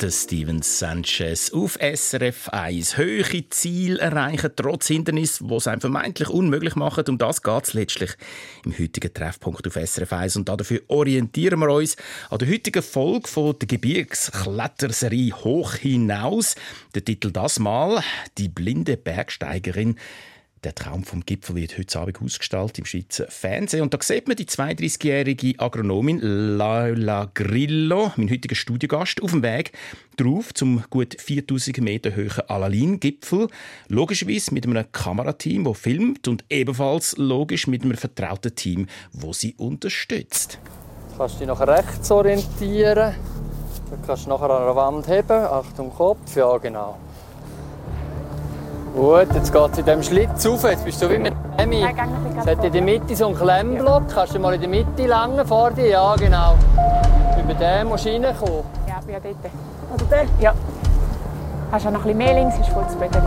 der 0.05 0.11
Steven 0.11 0.61
Sanchez 0.61 1.51
auf 1.55 1.79
SRF 1.81 2.51
1. 2.51 2.99
Höhere 2.99 3.49
Ziele 3.49 3.99
erreichen, 3.99 4.51
trotz 4.55 4.89
Hindernis, 4.89 5.39
die 5.39 5.55
es 5.55 5.67
einem 5.67 5.81
vermeintlich 5.81 6.29
unmöglich 6.29 6.77
machen. 6.77 7.07
Um 7.09 7.17
das 7.17 7.41
geht 7.41 7.65
es 7.65 7.73
letztlich 7.73 8.11
im 8.67 8.79
heutigen 8.79 9.15
Treffpunkt 9.15 9.67
auf 9.67 9.73
SRF 9.83 10.13
1. 10.13 10.37
Und 10.37 10.51
dafür 10.51 10.83
orientieren 10.89 11.59
wir 11.59 11.71
uns 11.71 11.97
an 12.29 12.37
der 12.37 12.51
heutigen 12.51 12.83
Folge 12.83 13.29
von 13.29 13.59
der 13.59 13.67
Gebirgskletterserie 13.67 15.33
Hoch 15.33 15.73
hinaus. 15.73 16.55
Der 16.95 17.03
Titel 17.03 17.31
das 17.31 17.59
Mal 17.59 18.03
«Die 18.37 18.51
blinde 18.51 18.99
Bergsteigerin». 18.99 19.97
Der 20.65 20.75
Traum 20.75 21.05
vom 21.05 21.27
Gipfel 21.27 21.57
wird 21.57 21.77
heute 21.77 21.99
Abend 21.99 22.23
ausgestellt 22.23 22.79
im 22.79 22.87
Schweizer 22.87 23.27
Fernsehen. 23.29 23.83
Und 23.83 23.93
da 23.93 23.99
sieht 24.01 24.29
man 24.29 24.37
die 24.39 24.47
32-jährige 24.47 25.61
Agronomin 25.61 26.21
Laila 26.21 27.31
Grillo, 27.35 28.13
mein 28.17 28.31
heutiger 28.31 28.55
Studiogast, 28.55 29.23
auf 29.23 29.33
dem 29.33 29.43
Weg 29.43 29.73
drauf 30.17 30.55
zum 30.55 30.83
gut 30.89 31.21
4000 31.21 31.83
Meter 31.83 32.17
hohen 32.17 32.49
Alalin-Gipfel. 32.49 33.49
Logischerweise 33.89 34.55
mit 34.55 34.65
einem 34.65 34.91
Kamerateam, 34.91 35.65
das 35.65 35.79
filmt 35.79 36.29
und 36.29 36.47
ebenfalls 36.49 37.15
logisch 37.19 37.67
mit 37.67 37.83
einem 37.83 37.99
vertrauten 37.99 38.55
Team, 38.55 38.87
das 39.13 39.41
sie 39.41 39.55
unterstützt. 39.59 40.59
Du 41.11 41.19
kannst 41.19 41.41
dich 41.41 41.47
nach 41.47 41.61
rechts 41.61 42.11
orientieren. 42.11 43.15
Du 43.91 44.07
kannst 44.07 44.27
nachher 44.27 44.49
an 44.49 44.65
der 44.65 44.77
Wand 44.77 45.09
heben. 45.09 45.45
Achtung, 45.45 45.91
Kopf. 45.91 46.35
Ja, 46.35 46.57
genau. 46.57 46.99
Gut, 48.95 49.27
jetzt 49.35 49.53
geht 49.53 49.73
es 49.73 49.79
in 49.79 49.85
diesem 49.85 50.03
Schlitz 50.05 50.47
auf. 50.47 50.63
Jetzt 50.63 50.85
bist 50.85 51.03
du 51.03 51.11
wie 51.11 51.19
mit 51.19 51.35
Emmy. 51.57 51.85
Es 52.39 52.47
hat 52.47 52.63
in 52.63 52.73
der 52.73 52.81
Mitte 52.81 53.17
so 53.17 53.27
einen 53.27 53.37
Klemmblock. 53.37 54.05
Kannst 54.09 54.37
du 54.37 54.39
mal 54.39 54.55
in 54.55 54.61
der 54.61 54.71
Mitte 54.71 55.07
langen 55.07 55.45
vor 55.45 55.73
dir? 55.73 55.89
Ja, 55.89 56.15
genau. 56.15 56.55
Über 57.37 57.55
den 57.55 57.89
musst 57.89 58.05
du 58.05 58.11
reinkommen. 58.11 58.63
Ja, 58.87 59.01
bin 59.05 59.15
ja 59.15 59.21
dort. 59.21 59.37
Oder 59.95 60.05
der? 60.05 60.27
Ja. 60.39 60.55
Hast 61.73 61.85
du 61.85 61.91
noch 61.91 62.05
ein 62.05 62.05
bisschen 62.05 62.19
mehr 62.19 62.35
links, 62.35 62.57
ist 62.57 62.69
voll 62.69 62.85
das 62.85 62.95
Boden. 62.95 63.17
Ein 63.17 63.23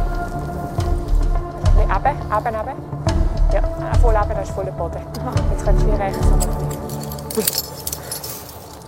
bisschen 1.75 1.91
runter, 1.91 2.15
runter, 2.33 2.59
runter. 2.59 2.75
Ja, 3.53 3.61
voll 4.01 4.15
runter, 4.15 4.35
das 4.35 4.47
ist 4.47 4.55
voll 4.55 4.65
der 4.65 4.71
Boden. 4.71 5.01
Jetzt 5.51 5.65
kannst 5.65 5.83
du 5.83 5.91
hier 5.91 5.99
rechts. 5.99 6.27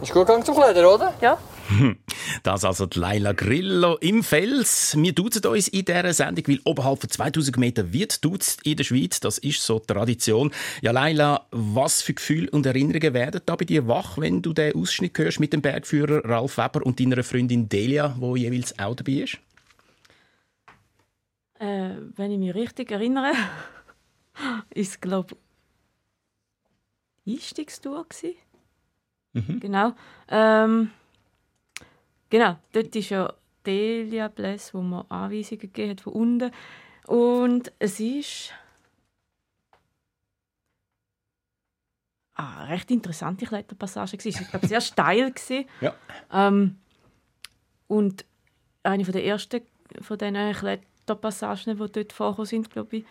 Ist 0.02 0.13
gut 0.13 0.28
gegangen 0.28 0.46
zum 0.46 0.56
Klettern, 0.56 0.86
oder? 0.86 1.13
Ja. 1.20 1.38
Das 2.43 2.63
also 2.63 2.86
die 2.86 2.99
Laila 2.99 3.34
Grillo 3.34 3.95
im 3.97 4.23
Fels. 4.23 4.95
Wir 4.97 5.13
duzen 5.13 5.45
uns 5.45 5.67
in 5.67 5.86
dieser 5.86 6.13
Sendung, 6.13 6.47
weil 6.47 6.60
oberhalb 6.63 7.02
von 7.02 7.10
2000 7.10 7.58
Metern 7.58 7.93
wird 7.93 8.23
duzt 8.23 8.65
in 8.65 8.78
der 8.78 8.84
Schweiz. 8.84 9.19
Das 9.19 9.38
ist 9.38 9.62
so 9.62 9.80
Tradition. 9.80 10.52
Ja, 10.82 10.91
Laila, 10.91 11.47
was 11.52 12.02
für 12.02 12.13
Gefühle 12.13 12.49
und 12.52 12.65
Erinnerungen 12.65 13.13
werden 13.13 13.41
da 13.45 13.56
bei 13.56 13.65
dir 13.65 13.88
wach, 13.88 14.17
wenn 14.17 14.41
du 14.41 14.54
den 14.54 14.75
Ausschnitt 14.75 15.17
hörst 15.17 15.39
mit 15.39 15.54
dem 15.54 15.62
Bergführer 15.62 16.23
Ralf 16.25 16.58
Weber 16.58 16.86
und 16.86 16.99
deiner 16.99 17.23
Freundin 17.23 17.67
Delia, 17.67 18.15
wo 18.17 18.36
jeweils 18.36 18.78
auch 18.80 18.95
dabei 18.95 19.23
ist? 19.23 19.38
Äh, 21.60 21.95
wenn 22.15 22.32
ich 22.32 22.39
mich 22.39 22.56
richtig 22.56 22.91
erinnere, 22.91 23.34
ist 24.69 25.02
glaube 25.02 25.36
ich 27.25 27.36
Einstiegstour 27.36 28.08
gsi. 28.08 28.38
Genau. 29.34 29.93
Ähm, 30.28 30.91
genau. 32.30 32.58
Dort 32.72 32.96
ist 32.96 33.10
ja 33.10 33.34
Delia 33.65 34.28
Bless, 34.28 34.74
wo 34.74 34.82
man 34.82 35.06
Anweisungen 35.10 35.60
gegeben 35.60 35.92
hat 35.92 36.02
von 36.02 36.13
unten. 36.13 36.52
Und 37.08 37.72
es 37.80 38.00
ist 38.00 38.52
ah, 42.36 42.60
eine 42.60 42.70
recht 42.70 42.92
interessante 42.92 43.46
Kletterpassage 43.46 44.18
gewesen. 44.18 44.38
Es 44.38 44.42
war 44.42 44.50
glaube 44.50 44.68
sehr 44.68 44.82
steil 44.82 45.32
gewesen. 45.32 45.65
Ja. 45.82 45.96
Ähm, 46.32 46.78
und 47.88 48.26
eine 48.84 49.04
von 49.04 49.13
der 49.13 49.26
ersten 49.26 49.62
von 50.02 50.18
diesen 50.18 50.54
Kletterpassagen, 50.54 51.78
die 51.78 51.92
dort 51.92 52.13
vorgekommen 52.13 52.46
sind, 52.46 52.70
glaube 52.70 52.98
ich. 52.98 53.06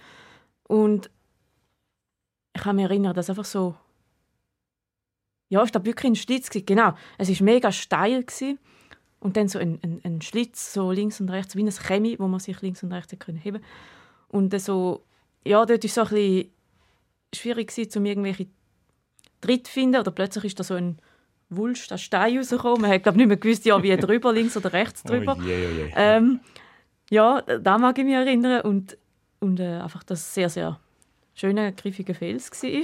Und 0.64 1.11
ich 2.54 2.62
kann 2.62 2.76
mich 2.76 2.85
erinnern, 2.85 3.14
dass 3.14 3.31
einfach 3.31 3.44
so 3.44 3.74
ja, 5.50 5.62
es 5.62 5.72
war 5.74 5.85
wirklich 5.85 6.12
ein 6.12 6.14
gewesen, 6.14 6.66
Genau. 6.66 6.92
Es 7.16 7.28
war 7.28 7.44
mega 7.44 7.72
steil. 7.72 8.22
gewesen. 8.22 8.59
Und 9.20 9.37
dann 9.37 9.48
so 9.48 9.59
ein, 9.59 9.81
ein, 9.83 10.00
ein 10.04 10.22
Schlitz, 10.22 10.72
so 10.72 10.92
links 10.92 11.20
und 11.20 11.28
rechts, 11.31 11.57
wie 11.57 11.62
ein 11.62 11.70
Chemie, 11.72 12.18
wo 12.18 12.28
man 12.28 12.40
sich 12.40 12.61
links 12.62 12.83
und 12.83 12.92
rechts 12.92 13.18
können 13.18 13.38
heben 13.38 13.62
Und 14.28 14.52
dann 14.52 14.61
so, 14.61 15.02
ja, 15.44 15.64
dort 15.66 15.83
war 15.83 15.85
es 15.85 15.94
so 15.94 16.02
ein 16.02 16.09
bisschen 16.09 16.50
schwierig, 17.35 17.68
gewesen, 17.68 17.98
um 17.98 18.07
irgendwelche 18.07 18.46
Tritt 19.40 19.66
zu 19.66 19.72
finden. 19.72 20.00
Oder 20.00 20.12
plötzlich 20.12 20.44
ist 20.44 20.61
da 20.61 20.64
so 20.64 20.74
ein 20.74 20.98
Wulst, 21.50 21.90
ein 21.90 21.98
Stein 21.98 22.37
rausgekommen. 22.37 22.83
Man 22.83 22.90
hat, 22.90 23.02
glaube 23.02 23.18
nicht 23.18 23.26
mehr 23.26 23.37
gewusst, 23.37 23.64
ja, 23.64 23.83
wie 23.83 23.96
drüber, 23.96 24.33
links 24.33 24.57
oder 24.57 24.72
rechts 24.72 25.02
drüber. 25.02 25.37
Oh 25.37 25.42
oh 25.42 25.46
je. 25.46 25.92
Ähm, 25.96 26.40
ja, 27.11 27.40
da 27.42 27.78
mag 27.78 27.98
ich 27.98 28.04
mich 28.04 28.14
erinnern. 28.14 28.61
Und, 28.61 28.98
und 29.40 29.59
äh, 29.59 29.78
einfach, 29.78 30.04
dass 30.04 30.20
es 30.20 30.35
sehr, 30.35 30.48
sehr 30.48 30.78
schöner, 31.35 31.72
griffiger 31.72 32.14
Fels 32.14 32.50
war. 32.50 32.83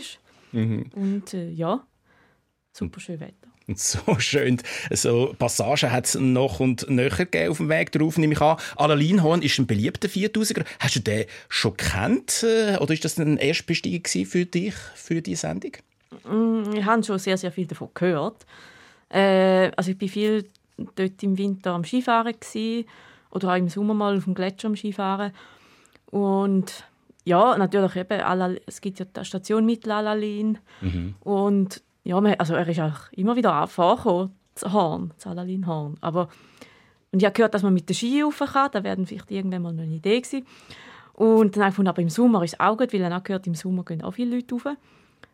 Und 0.96 1.34
äh, 1.34 1.50
ja, 1.50 1.86
super 2.72 3.00
schön 3.00 3.20
Wetter. 3.20 3.53
Und 3.66 3.78
so 3.80 4.18
schön. 4.18 4.60
So 4.90 5.34
Passagen 5.38 5.90
hat 5.90 6.06
es 6.06 6.14
noch 6.14 6.60
und 6.60 6.88
nöcher 6.90 7.24
gegeben 7.24 7.50
auf 7.50 7.56
dem 7.58 7.68
Weg 7.68 7.92
drauf, 7.92 8.18
nehme 8.18 8.34
ich 8.34 8.40
an. 8.40 8.56
Alalinhorn 8.76 9.42
ist 9.42 9.58
ein 9.58 9.66
beliebter 9.66 10.08
4000er. 10.08 10.64
Hast 10.80 10.96
du 10.96 11.00
den 11.00 11.24
schon 11.48 11.76
kennt 11.76 12.42
äh, 12.42 12.76
oder 12.78 12.92
ist 12.92 13.04
das 13.04 13.18
ein 13.18 13.38
Erstbestieg 13.38 14.08
für 14.08 14.44
dich, 14.44 14.74
für 14.94 15.22
die 15.22 15.34
Sendung? 15.34 15.72
Mm, 16.28 16.74
Ich 16.74 16.84
habe 16.84 17.02
schon 17.02 17.18
sehr, 17.18 17.38
sehr 17.38 17.52
viel 17.52 17.66
davon 17.66 17.88
gehört. 17.94 18.44
Äh, 19.08 19.70
also 19.76 19.92
ich 19.92 20.00
war 20.00 20.08
viel 20.08 20.48
dort 20.96 21.22
im 21.22 21.38
Winter 21.38 21.72
am 21.72 21.84
Skifahren 21.84 22.34
gewesen, 22.38 22.86
oder 23.30 23.52
auch 23.52 23.56
im 23.56 23.68
Sommer 23.68 23.94
mal 23.94 24.16
auf 24.16 24.24
dem 24.24 24.34
Gletscher 24.34 24.68
am 24.68 24.76
Skifahren. 24.76 25.32
Und 26.06 26.84
ja, 27.24 27.56
natürlich 27.58 27.96
eben, 27.96 28.58
es 28.66 28.80
gibt 28.80 29.00
ja 29.00 29.06
die 29.06 29.24
Station 29.24 29.66
Mittelallalin. 29.66 30.58
Und 31.20 31.82
ja, 32.04 32.20
man, 32.20 32.34
also 32.34 32.54
er 32.54 32.68
ist 32.68 32.80
auch 32.80 33.12
immer 33.12 33.34
wieder 33.36 33.52
angefahren, 33.52 34.32
das 34.54 34.72
Horn, 34.72 35.12
das 35.16 35.26
Alalinhorn. 35.26 35.96
Aber 36.00 36.28
und 37.14 37.20
ich 37.20 37.26
habe 37.26 37.34
gehört, 37.34 37.54
dass 37.54 37.62
man 37.62 37.72
mit 37.72 37.88
den 37.88 37.94
Ski 37.94 38.22
rauf 38.22 38.40
kann. 38.40 38.70
Das 38.72 38.82
wäre 38.82 39.06
vielleicht 39.06 39.30
irgendwann 39.30 39.62
mal 39.62 39.72
eine 39.72 39.86
Idee 39.86 40.20
gewesen. 40.20 40.44
Und 41.12 41.54
dann 41.54 41.62
habe 41.62 41.68
ich 41.68 41.74
gefunden, 41.74 41.88
aber 41.88 42.02
im 42.02 42.10
Sommer 42.10 42.42
ist 42.42 42.54
es 42.54 42.60
auch 42.60 42.76
gut, 42.76 42.92
weil 42.92 43.02
ich 43.02 43.06
auch 43.06 43.22
gehört, 43.22 43.46
im 43.46 43.54
Sommer 43.54 43.84
gehen 43.84 44.02
auch 44.02 44.10
viele 44.10 44.34
Leute 44.34 44.52
rauf. 44.52 44.76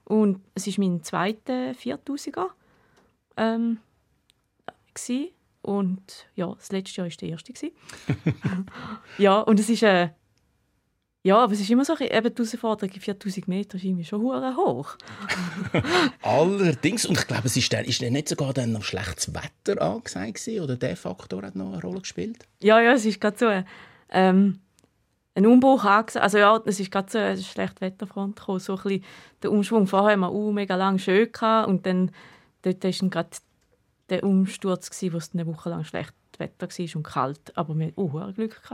Und 0.04 0.42
es 0.54 0.66
ist 0.66 0.78
mein 0.78 1.02
zweiter 1.02 1.70
4000er. 1.70 2.48
Ähm, 3.38 3.78
und 5.62 6.26
ja, 6.36 6.52
das 6.54 6.70
letzte 6.70 7.00
Jahr 7.00 7.08
war 7.08 7.16
der 7.16 7.28
erste. 7.30 7.52
ja, 9.18 9.40
und 9.40 9.58
es 9.58 9.70
ist 9.70 9.82
äh, 9.82 10.10
ja, 11.22 11.36
aber 11.36 11.52
es 11.52 11.60
ist 11.60 11.70
immer 11.70 11.84
so, 11.84 11.94
eben 11.98 12.34
die 12.34 12.42
Herausforderung, 12.42 12.94
4000 12.98 13.46
Meter 13.46 13.76
ist 13.76 13.84
irgendwie 13.84 14.04
schon 14.04 14.22
hure 14.22 14.56
hoch. 14.56 14.96
Allerdings, 16.22 17.04
und 17.04 17.18
ich 17.18 17.26
glaube, 17.26 17.46
es 17.46 17.56
ist, 17.56 17.70
dann, 17.72 17.84
ist 17.84 18.00
nicht 18.00 18.28
sogar 18.28 18.54
dann 18.54 18.72
noch 18.72 18.84
schlechtes 18.84 19.34
Wetter 19.34 19.82
angesagt 19.82 20.34
gewesen, 20.34 20.64
oder 20.64 20.76
der 20.76 20.96
Faktor 20.96 21.42
hat 21.42 21.56
noch 21.56 21.72
eine 21.72 21.82
Rolle 21.82 22.00
gespielt? 22.00 22.46
Ja, 22.62 22.80
ja, 22.80 22.92
es 22.92 23.04
ist 23.04 23.20
gerade 23.20 23.38
so 23.38 23.46
ein, 23.46 23.66
ähm, 24.08 24.60
ein 25.34 25.46
Umbruch 25.46 25.84
angesagt. 25.84 26.22
Also 26.22 26.38
ja, 26.38 26.58
es 26.64 26.80
ist 26.80 26.90
gerade 26.90 27.10
so 27.10 27.18
eine 27.18 27.36
schlechte 27.36 27.82
Wetterfront 27.82 28.36
gekommen. 28.36 28.60
So 28.60 28.76
ein 28.76 28.82
bisschen 28.82 29.04
der 29.42 29.52
Umschwung 29.52 29.86
vorher 29.86 30.12
haben 30.12 30.20
wir 30.20 30.32
uh, 30.32 30.52
mega 30.52 30.76
lang 30.76 30.98
schön 30.98 31.30
gehabt 31.30 31.68
und 31.68 31.84
dann 31.84 32.10
dort 32.62 32.82
ist 32.84 33.02
dann 33.02 33.10
gerade 33.10 33.30
der 34.08 34.24
Umsturz 34.24 34.90
gsi, 34.90 35.12
wo 35.12 35.18
es 35.18 35.32
eine 35.32 35.46
Woche 35.46 35.70
lang 35.70 35.84
schlecht 35.84 36.14
Wetter 36.40 36.68
war 36.68 36.96
und 36.96 37.02
kalt. 37.04 37.56
Aber 37.56 37.78
wir 37.78 37.88
hatten 37.88 38.00
uh, 38.00 38.32
Glück. 38.32 38.60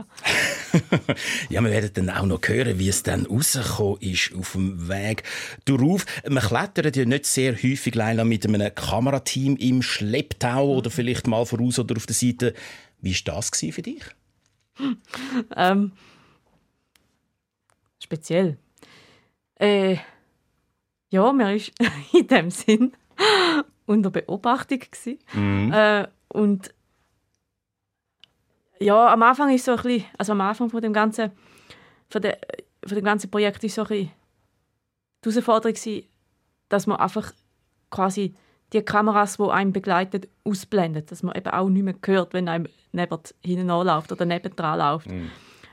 Ja, 1.49 1.61
wir 1.61 1.71
werden 1.71 1.91
dann 1.93 2.09
auch 2.09 2.25
noch 2.25 2.41
hören, 2.45 2.79
wie 2.79 2.89
es 2.89 3.03
dann 3.03 3.25
rausgekommen 3.25 4.01
ist 4.01 4.33
auf 4.35 4.53
dem 4.53 4.89
Weg 4.89 5.23
darauf. 5.65 6.05
Man 6.27 6.43
klettert 6.43 6.95
ja 6.95 7.05
nicht 7.05 7.25
sehr 7.25 7.53
häufig 7.53 7.95
Leila, 7.95 8.23
mit 8.23 8.45
einem 8.45 8.73
Kamerateam 8.73 9.55
im 9.57 9.81
Schlepptau 9.81 10.75
oder 10.75 10.89
vielleicht 10.89 11.27
mal 11.27 11.45
voraus 11.45 11.79
oder 11.79 11.95
auf 11.95 12.05
der 12.05 12.15
Seite. 12.15 12.53
Wie 13.01 13.13
war 13.13 13.35
das 13.35 13.49
für 13.49 13.81
dich? 13.81 14.03
ähm, 15.55 15.91
speziell. 17.99 18.57
Äh, 19.55 19.97
ja, 21.09 21.31
mir 21.31 21.55
ist 21.55 21.71
in 22.13 22.27
dem 22.27 22.51
Sinn 22.51 22.91
unter 23.85 24.11
Beobachtung 24.11 24.79
gsi. 24.79 25.17
Äh, 25.35 26.07
und 26.29 26.73
ja, 28.79 29.13
am 29.13 29.23
Anfang 29.23 29.53
ist 29.53 29.65
so 29.65 29.71
ein 29.71 29.77
bisschen, 29.77 30.05
also 30.17 30.31
am 30.33 30.41
Anfang 30.41 30.69
von 30.69 30.81
dem 30.81 30.93
ganzen, 30.93 31.31
von, 32.09 32.21
der, 32.21 32.37
von 32.85 32.95
dem 32.95 33.05
ganzen 33.05 33.29
Projekt 33.29 33.63
ist 33.63 33.75
so 33.75 33.81
ein 33.83 33.87
bisschen 33.87 34.11
die 35.25 35.29
Herausforderung 35.29 35.73
gsi, 35.73 36.07
dass 36.69 36.87
man 36.87 36.97
einfach 36.97 37.33
quasi 37.89 38.35
die 38.73 38.81
Kameras, 38.81 39.37
die 39.37 39.43
einem 39.43 39.71
begleiten, 39.71 40.27
ausblendet, 40.43 41.11
dass 41.11 41.23
man 41.23 41.35
eben 41.35 41.49
auch 41.49 41.69
nicht 41.69 41.83
mehr 41.83 41.95
hört, 42.05 42.33
wenn 42.33 42.49
einem 42.49 42.67
neben 42.91 43.19
hinten 43.43 43.69
anläuft 43.69 44.11
oder 44.11 44.25
nebendran 44.25 44.79
läuft. 44.79 45.07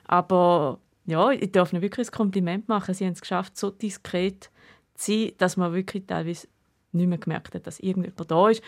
Aber 0.05 0.79
ja, 1.07 1.31
ich 1.31 1.53
darf 1.53 1.73
ihnen 1.73 1.83
wirklich 1.83 2.09
ein 2.09 2.13
Kompliment 2.13 2.69
machen. 2.69 2.95
Sie 2.95 3.05
haben 3.05 3.13
es 3.13 3.21
geschafft, 3.21 3.57
so 3.59 3.71
diskret 3.71 4.51
zu 4.95 5.13
sein, 5.13 5.33
dass 5.39 5.57
man 5.57 5.73
wirklich 5.73 6.07
teilweise 6.07 6.47
nicht 6.93 7.09
mehr 7.09 7.19
gemerkt 7.19 7.55
hat, 7.55 7.67
dass 7.67 7.81
irgendjemand 7.81 8.31
da 8.31 8.49
ist. 8.49 8.63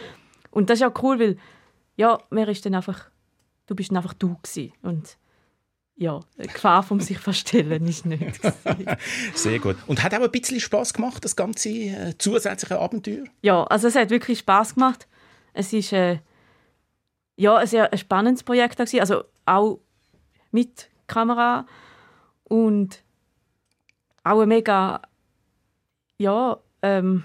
Und 0.51 0.71
das 0.71 0.81
ist 0.81 0.87
auch 0.87 1.03
cool, 1.03 1.21
weil 1.21 1.37
ja, 1.97 2.19
mir 2.31 2.49
ist 2.49 2.67
dann 2.67 2.75
einfach 2.75 3.11
du 3.67 3.75
bist 3.75 3.93
einfach 3.93 4.15
du 4.15 4.37
gewesen. 4.43 4.73
und 4.83 5.17
ja, 5.99 6.21
die 6.37 6.47
Gefahr 6.47 6.83
vom 6.83 7.01
sich 7.01 7.19
verstellen 7.19 7.87
ist 7.87 8.05
nicht. 8.05 8.39
Sehr 9.35 9.59
gut. 9.59 9.77
Und 9.87 10.03
hat 10.03 10.13
auch 10.13 10.21
ein 10.21 10.31
bisschen 10.31 10.61
Spaß 10.61 10.93
gemacht, 10.93 11.25
das 11.25 11.37
ganze 11.37 11.71
äh, 11.71 12.15
zusätzliche 12.19 12.79
Abenteuer? 12.79 13.25
ja, 13.41 13.65
also 13.65 13.89
es 13.89 13.95
hat 13.95 14.11
wirklich 14.11 14.41
Spaß 14.41 14.75
gemacht. 14.75 15.09
Es 15.55 15.73
ist 15.73 15.95
äh, 15.95 16.19
ja 17.37 17.57
ein 17.57 17.67
sehr 17.67 17.97
spannendes 17.97 18.43
Projekt 18.43 18.77
gewesen, 18.77 19.01
also 19.01 19.25
auch 19.47 19.81
mit 20.51 20.91
Kamera 21.07 21.67
und 22.45 23.03
auch 24.23 24.41
ein 24.41 24.49
mega 24.49 25.01
ja 26.19 26.59
ähm, 26.83 27.25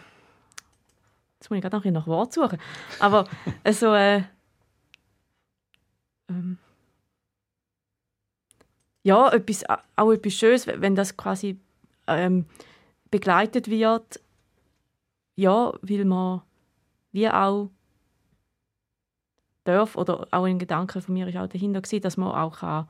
jetzt 1.39 1.49
muss 1.49 1.57
ich 1.57 1.61
gerade 1.61 1.77
noch 1.77 1.85
ein 1.85 1.93
nach 1.93 2.07
Wort 2.07 2.33
suchen, 2.33 2.59
aber 2.99 3.27
also 3.63 3.93
äh, 3.93 4.23
ähm, 6.31 6.57
ja 9.03 9.29
etwas 9.31 9.63
auch 9.95 10.11
etwas 10.11 10.33
Schönes, 10.33 10.67
wenn 10.67 10.95
das 10.95 11.17
quasi 11.17 11.59
ähm, 12.07 12.45
begleitet 13.09 13.69
wird, 13.69 14.19
ja, 15.35 15.73
weil 15.81 16.05
man 16.05 16.41
wie 17.11 17.29
auch 17.29 17.69
darf, 19.63 19.95
oder 19.95 20.27
auch 20.31 20.43
ein 20.45 20.59
Gedanke 20.59 21.01
von 21.01 21.13
mir 21.13 21.27
ist 21.27 21.37
auch 21.37 21.47
dahinter 21.47 21.81
gewesen, 21.81 22.01
dass 22.01 22.17
man 22.17 22.31
auch 22.31 22.59
kann, 22.59 22.87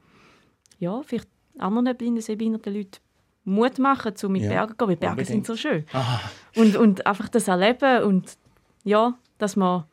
ja, 0.80 1.02
vielleicht 1.04 1.28
anderen 1.58 1.96
blinden, 1.98 2.22
sehbehinderten 2.22 2.74
Leuten 2.74 3.00
Mut 3.44 3.80
machen, 3.80 4.14
um 4.24 4.32
mit 4.32 4.44
Ja, 4.44 4.50
Bergen 4.50 4.72
zu 4.72 4.78
gehen, 4.78 4.88
weil 4.90 4.96
Berge 4.96 5.12
unbedingt. 5.22 5.46
sind 5.46 5.48
so 5.48 5.56
schön. 5.56 5.86
Ah, 5.94 6.20
Und, 6.56 6.76
und 6.76 7.06
einfach 7.08 7.28
das 7.30 7.48
erleben 7.48 8.04
und 8.04 8.38
ja, 8.84 9.18
dass 9.40 9.56
man 9.56 9.86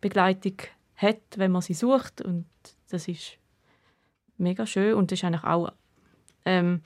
Begleitung 0.00 0.54
hat, 0.96 1.20
wenn 1.36 1.50
man 1.52 1.62
sie 1.62 1.74
sucht 1.74 2.22
und 2.22 2.46
das 2.92 3.08
ist 3.08 3.38
mega 4.36 4.66
schön 4.66 4.94
und 4.94 5.10
das 5.10 5.20
ist 5.20 5.24
eigentlich 5.24 5.44
auch 5.44 5.72
ähm, 6.44 6.82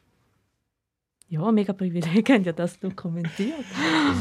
ja, 1.29 1.51
mega 1.51 1.73
Privileg, 1.73 2.29
haben 2.31 2.45
ja 2.45 2.53
das 2.53 2.79
dokumentiert. 2.79 3.65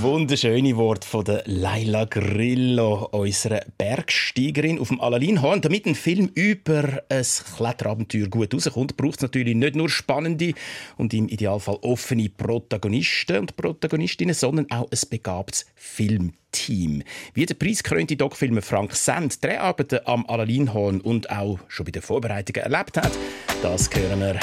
Wunderschöne 0.01 0.75
Wort 0.75 1.05
von 1.05 1.23
der 1.23 1.43
Laila 1.45 2.05
Grillo, 2.05 3.09
unserer 3.11 3.61
Bergsteigerin 3.77 4.79
auf 4.79 4.87
dem 4.87 4.99
Alalinhorn. 4.99 5.61
Damit 5.61 5.85
ein 5.85 5.93
Film 5.93 6.31
über 6.33 7.03
ein 7.09 7.25
Kletterabenteuer 7.57 8.27
gut 8.27 8.53
rauskommt, 8.55 8.97
braucht 8.97 9.17
es 9.17 9.21
natürlich 9.21 9.55
nicht 9.55 9.75
nur 9.75 9.87
spannende 9.87 10.53
und 10.97 11.13
im 11.13 11.27
Idealfall 11.27 11.77
offene 11.81 12.29
Protagonisten 12.29 13.37
und 13.37 13.55
Protagonistinnen, 13.55 14.33
sondern 14.33 14.71
auch 14.71 14.89
ein 14.91 15.09
begabtes 15.09 15.67
Filmteam. 15.75 17.03
Wie 17.35 17.45
der 17.45 17.53
preisgekrönte 17.53 18.15
Doc-Filmer 18.15 18.63
Frank 18.63 18.95
Sand 18.95 19.43
Dreharbeiten 19.43 19.99
am 20.05 20.25
Alalinhorn 20.25 21.01
und 21.01 21.29
auch 21.29 21.59
schon 21.67 21.85
bei 21.85 21.91
den 21.91 22.01
Vorbereitungen 22.01 22.63
erlebt 22.63 22.97
hat, 22.97 23.11
das 23.61 23.91
hören 23.93 24.19
wir 24.19 24.39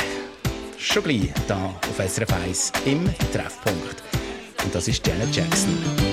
schon 0.83 1.03
gleich 1.05 1.21
hier 1.47 1.57
auf 1.57 1.97
SRF 1.97 2.33
1 2.33 2.73
im 2.87 3.05
Treffpunkt. 3.33 4.03
Und 4.65 4.75
das 4.75 4.89
ist 4.89 5.07
Janet 5.07 5.35
Jackson. 5.35 6.12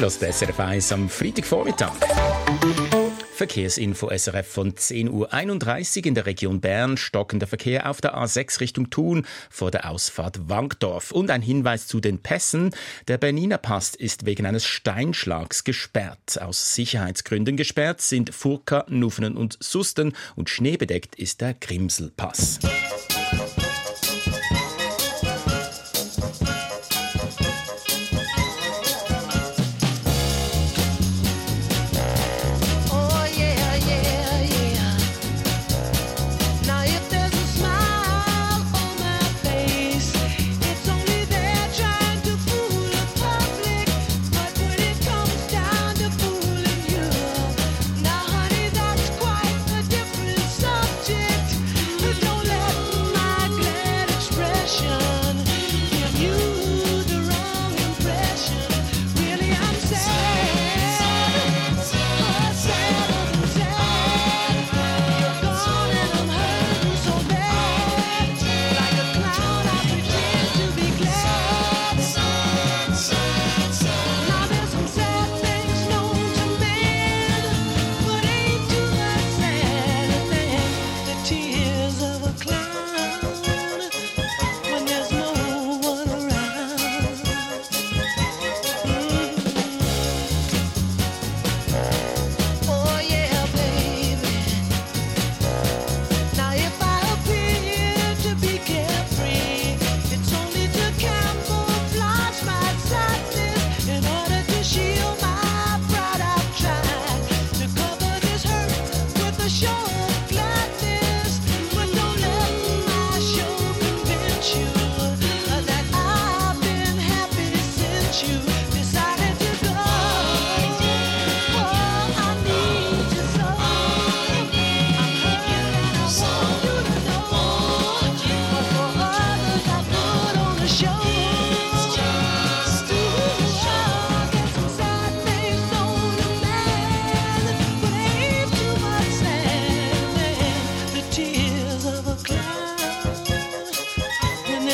Sie 0.00 0.06
lässt 0.06 0.22
SRF 0.22 0.58
1 0.58 0.92
am 0.92 1.10
Freitagvormittag. 1.10 1.92
Verkehrsinfo 3.34 4.08
SRF 4.08 4.46
von 4.46 4.72
10.31 4.72 5.98
Uhr 5.98 6.06
in 6.06 6.14
der 6.14 6.24
Region 6.24 6.62
Bern. 6.62 6.96
Stockender 6.96 7.46
Verkehr 7.46 7.90
auf 7.90 8.00
der 8.00 8.16
A6 8.16 8.60
Richtung 8.60 8.88
Thun 8.88 9.26
vor 9.50 9.70
der 9.70 9.90
Ausfahrt 9.90 10.48
Wankdorf. 10.48 11.10
Und 11.10 11.30
ein 11.30 11.42
Hinweis 11.42 11.86
zu 11.86 12.00
den 12.00 12.22
Pässen. 12.22 12.70
Der 13.08 13.18
Berniner 13.18 13.58
Pass 13.58 13.94
ist 13.94 14.24
wegen 14.24 14.46
eines 14.46 14.64
Steinschlags 14.64 15.64
gesperrt. 15.64 16.40
Aus 16.40 16.74
Sicherheitsgründen 16.74 17.58
gesperrt 17.58 18.00
sind 18.00 18.34
Furka, 18.34 18.86
Nuffenen 18.88 19.36
und 19.36 19.58
Susten. 19.60 20.14
Und 20.34 20.48
schneebedeckt 20.48 21.14
ist 21.16 21.42
der 21.42 21.52
Grimselpass. 21.52 22.58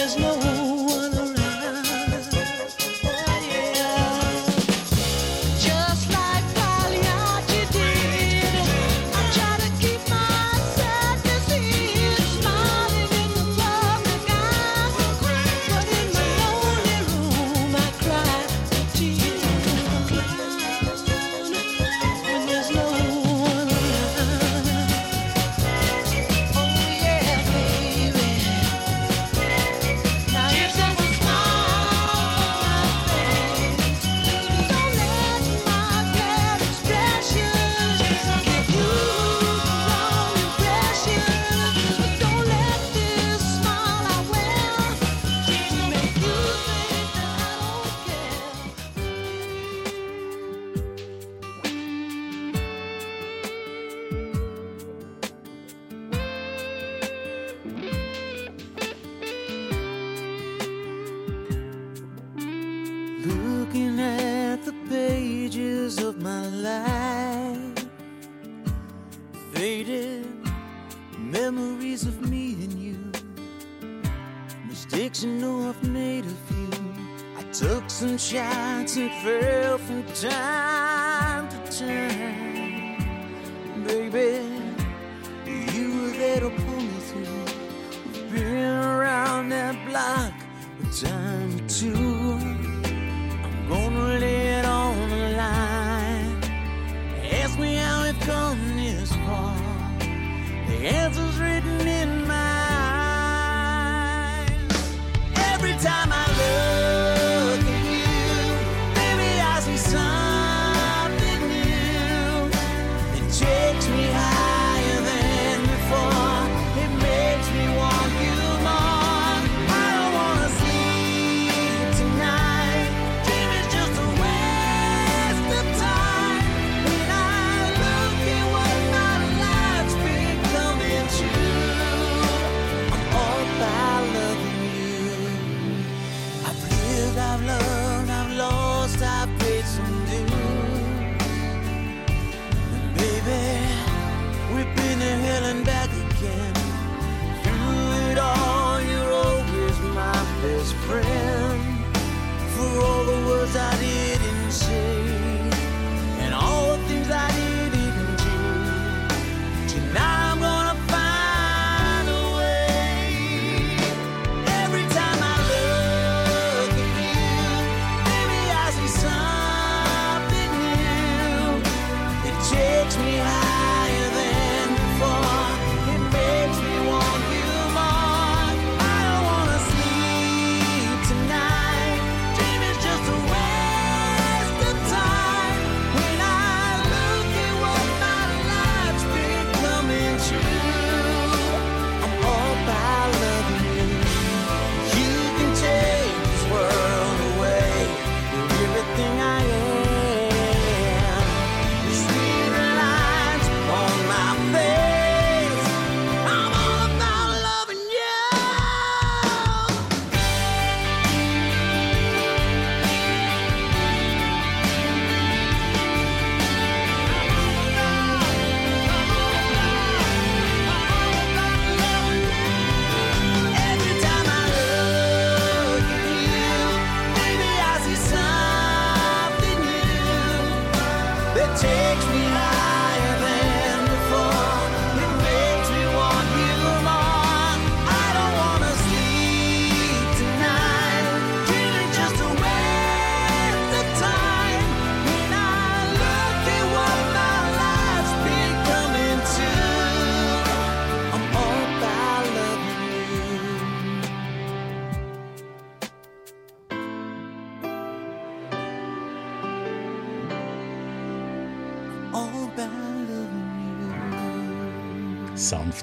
there's 0.06 0.20
no 0.20 0.65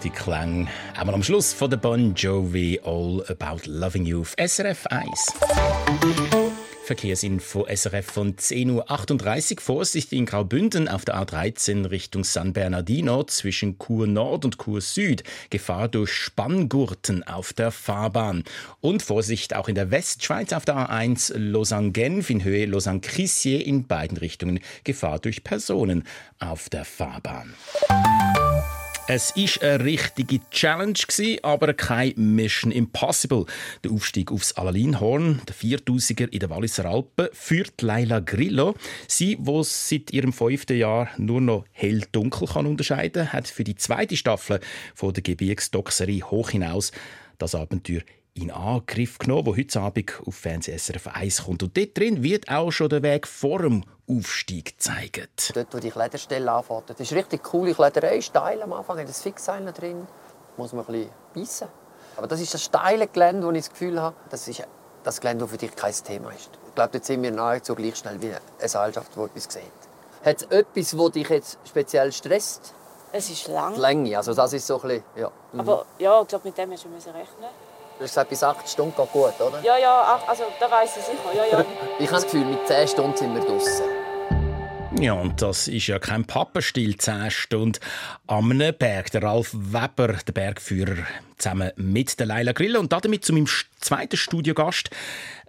Sanfte 0.03 0.09
Klänge. 0.09 0.67
Aber 0.97 1.13
am 1.13 1.23
Schluss 1.23 1.53
von 1.53 1.69
der 1.69 1.77
Bon 1.77 2.13
Jovi 2.13 2.79
All 2.83 3.23
About 3.29 3.61
Loving 3.65 4.05
You 4.05 4.21
auf 4.21 4.35
SRF 4.37 4.85
1. 4.87 5.09
Verkehrsinfo 6.83 7.65
SRF 7.73 8.05
von 8.05 8.35
10.38 8.35 9.55
Uhr. 9.55 9.61
Vorsicht 9.61 10.11
in 10.11 10.25
Graubünden 10.25 10.89
auf 10.89 11.05
der 11.05 11.15
A13 11.15 11.89
Richtung 11.89 12.25
San 12.25 12.51
Bernardino 12.51 13.23
zwischen 13.23 13.77
Chur 13.79 14.05
Nord 14.05 14.43
und 14.43 14.57
Chur 14.57 14.81
Süd. 14.81 15.23
Gefahr 15.49 15.87
durch 15.87 16.11
Spanngurten 16.11 17.23
auf 17.23 17.53
der 17.53 17.71
Fahrbahn. 17.71 18.43
Und 18.81 19.03
Vorsicht 19.03 19.55
auch 19.55 19.69
in 19.69 19.75
der 19.75 19.91
Westschweiz 19.91 20.51
auf 20.51 20.65
der 20.65 20.75
A1 20.75 21.37
Lausanne-Genf 21.37 22.29
in 22.29 22.43
Höhe 22.43 22.65
Lausanne-Crissier 22.65 23.65
in 23.65 23.87
beiden 23.87 24.17
Richtungen. 24.17 24.59
Gefahr 24.83 25.19
durch 25.19 25.45
Personen 25.45 26.03
auf 26.39 26.67
der 26.67 26.83
Fahrbahn. 26.83 27.53
Es 29.05 29.31
ist 29.31 29.61
eine 29.61 29.83
richtige 29.83 30.39
Challenge 30.49 30.93
gsi, 30.93 31.39
aber 31.43 31.73
kein 31.73 32.13
Mission 32.15 32.71
Impossible. 32.71 33.45
Der 33.83 33.91
Aufstieg 33.91 34.31
aufs 34.31 34.53
Alalinhorn, 34.53 35.41
der 35.45 35.53
4000er 35.53 36.29
in 36.29 36.39
den 36.39 36.49
Walliser 36.49 36.85
Alpen, 36.85 37.27
führt 37.33 37.81
Leila 37.81 38.21
Grillo. 38.21 38.75
Sie, 39.09 39.35
die 39.35 39.63
seit 39.63 40.13
ihrem 40.13 40.31
fünften 40.31 40.77
Jahr 40.77 41.09
nur 41.17 41.41
noch 41.41 41.65
hell-dunkel 41.73 42.47
kann 42.47 42.65
unterscheiden, 42.65 43.33
hat 43.33 43.49
für 43.49 43.65
die 43.65 43.75
zweite 43.75 44.15
Staffel 44.15 44.61
von 44.95 45.13
der 45.13 45.21
Gebirgsdoxerie 45.21 46.23
hoch 46.23 46.51
hinaus 46.51 46.93
das 47.37 47.55
Abenteuer 47.55 48.03
in 48.35 48.51
Angriff 48.51 49.19
genommen, 49.19 49.45
wo 49.45 49.55
heute 49.55 49.79
Abend 49.79 50.11
auf 50.25 50.35
Fernsehen 50.35 50.77
SRF 50.77 51.07
1 51.07 51.43
kommt. 51.43 51.63
Und 51.63 51.77
dort 51.77 51.97
drin 51.97 52.23
wird 52.23 52.49
auch 52.49 52.71
schon 52.71 52.89
der 52.89 53.03
Weg 53.03 53.27
vor 53.27 53.59
dem 53.59 53.83
Aufstieg 54.07 54.77
gezeigt. 54.77 55.51
Dort, 55.55 55.73
wo 55.73 55.79
die 55.79 55.91
Klederstelle 55.91 56.51
anfängt. 56.51 56.89
Das 56.89 56.99
ist 56.99 57.13
richtig 57.13 57.43
coole 57.43 57.73
Klederei, 57.73 58.21
steil 58.21 58.61
am 58.61 58.73
Anfang, 58.73 58.97
hat 58.99 59.07
das 59.07 59.21
Fixseil 59.21 59.63
drin. 59.71 60.07
Muss 60.57 60.73
man 60.73 60.85
ein 60.85 60.91
bisschen 60.91 61.09
beißen. 61.33 61.67
Aber 62.17 62.27
das 62.27 62.41
ist 62.41 62.53
das 62.53 62.63
steile 62.63 63.07
Gelände, 63.07 63.45
wo 63.45 63.51
ich 63.51 63.59
das 63.59 63.69
Gefühl 63.69 64.01
habe, 64.01 64.15
das 64.29 64.47
ist 64.47 64.63
das 65.03 65.21
Gelände, 65.21 65.43
das 65.45 65.51
für 65.51 65.57
dich 65.57 65.75
kein 65.75 65.93
Thema 65.93 66.31
ist. 66.31 66.49
Ich 66.67 66.75
glaube, 66.75 66.89
dort 66.91 67.05
sind 67.05 67.21
wir 67.23 67.31
nahezu 67.31 67.75
gleich 67.75 67.95
schnell 67.95 68.21
wie 68.21 68.27
eine 68.29 68.69
Seilschaft, 68.69 69.15
die 69.15 69.19
etwas 69.19 69.43
sieht. 69.43 69.63
Hat 70.23 70.41
es 70.41 70.43
etwas, 70.43 70.91
das 70.91 71.11
dich 71.11 71.29
jetzt 71.29 71.57
speziell 71.67 72.11
stresst? 72.11 72.73
Es 73.11 73.29
ist 73.29 73.47
lang. 73.47 73.75
Die 73.75 73.79
Länge, 73.79 74.17
also 74.17 74.33
das 74.33 74.53
ist 74.53 74.65
so 74.65 74.81
ein 74.81 74.87
bisschen, 74.87 75.03
ja. 75.17 75.31
Mhm. 75.51 75.59
Aber 75.59 75.85
ja, 75.99 76.21
ich 76.21 76.27
glaube, 76.27 76.47
mit 76.47 76.57
dem 76.57 76.71
hast 76.71 76.85
du 76.85 76.89
rechnen. 76.89 77.49
Du 77.97 78.03
hast 78.03 78.11
gesagt, 78.11 78.29
bis 78.29 78.43
acht 78.43 78.67
Stunden 78.67 78.95
geht 78.95 79.11
gut, 79.11 79.39
oder? 79.39 79.61
Ja, 79.63 79.77
ja, 79.77 80.17
ach, 80.17 80.27
also 80.27 80.43
da 80.59 80.69
weiss 80.69 80.97
ich 80.97 81.03
sicher. 81.03 81.17
Ja, 81.35 81.59
ja. 81.59 81.65
Ich 81.99 82.07
habe 82.07 82.15
das 82.15 82.23
Gefühl, 82.23 82.45
mit 82.45 82.67
zehn 82.67 82.87
Stunden 82.87 83.15
sind 83.15 83.35
wir 83.35 83.41
draußen. 83.41 83.85
Ja, 84.99 85.13
und 85.13 85.41
das 85.41 85.67
ist 85.67 85.87
ja 85.87 85.99
kein 85.99 86.25
Pappenstiel, 86.25 86.97
10 86.97 87.31
Stunden 87.31 87.79
am 88.27 88.49
Berg. 88.77 89.11
Der 89.11 89.23
Ralf 89.23 89.51
Weber, 89.53 90.19
der 90.25 90.33
Bergführer, 90.33 90.97
zusammen 91.37 91.71
mit 91.75 92.19
der 92.19 92.27
Leila 92.27 92.51
Grille. 92.51 92.79
Und 92.79 92.93
damit 92.93 93.25
zu 93.25 93.33
meinem 93.33 93.47
zweiten 93.79 94.17
Studiogast. 94.17 94.91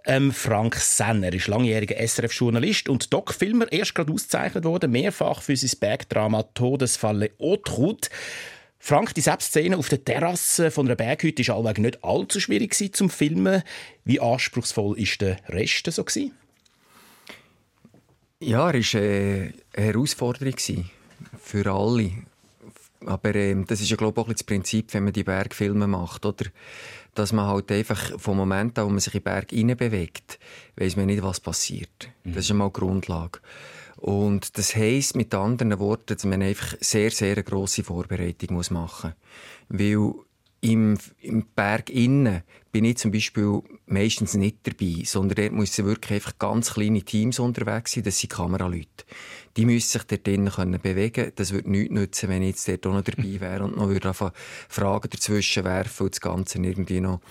ähm, 0.05 0.31
Frank 0.31 0.75
Senner 0.75 1.31
ist 1.33 1.47
langjähriger 1.47 1.95
SRF-Journalist 1.95 2.89
und 2.89 3.13
Doc-Filmer, 3.13 3.71
erst 3.71 3.95
gerade 3.95 4.11
ausgezeichnet 4.11 4.65
worden, 4.65 4.91
mehrfach 4.91 5.41
für 5.41 5.55
sein 5.55 5.79
Bergdrama 5.79 6.43
Todesfalle 6.53 7.31
Otrut. 7.37 8.09
Frank, 8.87 9.15
die 9.15 9.21
Selbstszene 9.21 9.79
auf 9.79 9.89
der 9.89 10.05
Terrasse 10.05 10.69
von 10.69 10.85
einer 10.85 10.95
Berghütte 10.95 11.47
war 11.47 11.55
allweg 11.55 11.79
nicht 11.79 12.03
allzu 12.03 12.39
schwierig 12.39 12.75
zum 12.93 13.09
Filmen. 13.09 13.63
Wie 14.03 14.19
anspruchsvoll 14.19 14.99
ist 14.99 15.21
der 15.21 15.37
Rest 15.49 15.91
so 15.91 16.03
gewesen? 16.03 16.33
Ja, 18.39 18.69
er 18.69 18.75
war 18.75 19.01
äh, 19.01 19.53
eine 19.73 19.85
Herausforderung 19.87 20.53
für 21.41 21.65
alle. 21.65 22.11
Aber 23.07 23.33
ähm, 23.33 23.65
das 23.65 23.81
ist 23.81 23.89
ja 23.89 23.95
glaube 23.95 24.21
ich 24.21 24.27
auch 24.27 24.31
das 24.31 24.43
Prinzip, 24.43 24.93
wenn 24.93 25.05
man 25.05 25.13
die 25.13 25.23
Bergfilme 25.23 25.87
macht, 25.87 26.23
oder? 26.23 26.45
Dass 27.15 27.33
man 27.33 27.47
halt 27.47 27.71
einfach 27.71 28.19
vom 28.19 28.37
Moment 28.37 28.77
an, 28.77 28.85
wo 28.85 28.89
man 28.91 28.99
sich 28.99 29.15
in 29.15 29.23
den 29.23 29.23
Berg 29.23 29.79
bewegt, 29.79 30.37
weiß 30.75 30.95
man 30.95 31.07
nicht, 31.07 31.23
was 31.23 31.39
passiert. 31.39 32.11
Das 32.23 32.45
ist 32.45 32.51
einmal 32.51 32.69
die 32.69 32.79
Grundlage. 32.79 33.39
Und 34.05 34.59
das 34.59 34.75
heisst 34.75 35.15
mit 35.15 35.33
anderen 35.33 35.79
Worten, 35.79 36.13
dass 36.13 36.25
man 36.25 36.43
einfach 36.43 36.75
sehr, 36.79 37.09
sehr 37.09 37.33
eine 37.33 37.43
grosse 37.43 37.83
Vorbereitung 37.83 38.55
muss 38.55 38.69
machen 38.69 39.15
muss. 39.67 39.79
Weil 39.81 40.13
im, 40.61 40.95
im 41.21 41.47
Berg 41.55 41.89
innen 41.89 42.43
bin 42.71 42.85
ich 42.85 42.97
zum 42.97 43.09
Beispiel 43.09 43.63
meistens 43.87 44.35
nicht 44.35 44.57
dabei, 44.61 45.01
sondern 45.05 45.37
dort 45.37 45.53
müssen 45.53 45.85
wirklich 45.87 46.13
einfach 46.13 46.37
ganz 46.37 46.75
kleine 46.75 47.01
Teams 47.01 47.39
unterwegs 47.39 47.93
sein. 47.93 48.03
Das 48.03 48.19
sind 48.19 48.31
Kameraleute. 48.31 49.05
Die 49.57 49.65
müssen 49.65 49.87
sich 49.87 50.03
dort 50.03 50.27
drinnen 50.27 50.53
können 50.53 50.79
bewegen. 50.79 51.31
Das 51.35 51.51
würde 51.51 51.71
nichts 51.71 51.91
nützen, 51.91 52.29
wenn 52.29 52.43
ich 52.43 52.49
jetzt 52.49 52.67
dort 52.67 52.85
auch 52.85 52.93
noch 52.93 53.03
dabei 53.03 53.39
wäre 53.39 53.63
und 53.63 53.75
noch 53.75 53.87
würde 53.87 54.13
Fragen 54.69 55.09
dazwischen 55.09 55.63
werfen 55.63 56.03
und 56.03 56.13
das 56.13 56.21
Ganze 56.21 56.59
irgendwie 56.59 57.01
noch 57.01 57.21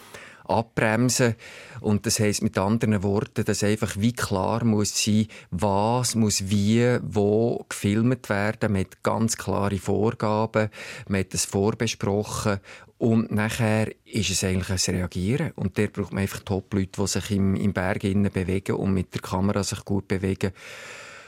abbremsen. 0.44 1.34
Und 1.80 2.06
das 2.06 2.20
heisst 2.20 2.42
mit 2.42 2.56
anderen 2.58 3.02
Worten, 3.02 3.44
dass 3.44 3.64
einfach 3.64 3.96
wie 3.98 4.12
klar 4.12 4.64
muss 4.64 5.02
sein, 5.02 5.26
was 5.50 6.14
muss 6.14 6.48
wie, 6.48 6.98
wo 7.02 7.64
gefilmt 7.68 8.28
werden. 8.28 8.72
mit 8.72 9.02
ganz 9.02 9.36
klare 9.36 9.78
Vorgaben. 9.78 10.70
Man 11.08 11.20
hat 11.20 11.34
das 11.34 11.44
vorbesprochen. 11.44 12.60
Und 12.98 13.32
nachher 13.32 13.88
ist 14.04 14.30
es 14.30 14.44
eigentlich 14.44 14.88
ein 14.88 14.94
Reagieren. 14.94 15.52
Und 15.56 15.76
der 15.76 15.88
braucht 15.88 16.12
man 16.12 16.22
einfach 16.22 16.40
Top-Leute, 16.40 17.02
die 17.02 17.06
sich 17.06 17.30
im, 17.32 17.54
im 17.56 17.72
Berg 17.72 18.04
innen 18.04 18.32
bewegen 18.32 18.76
und 18.76 18.94
mit 18.94 19.12
der 19.14 19.20
Kamera 19.20 19.62
sich 19.62 19.84
gut 19.84 20.08
bewegen 20.08 20.52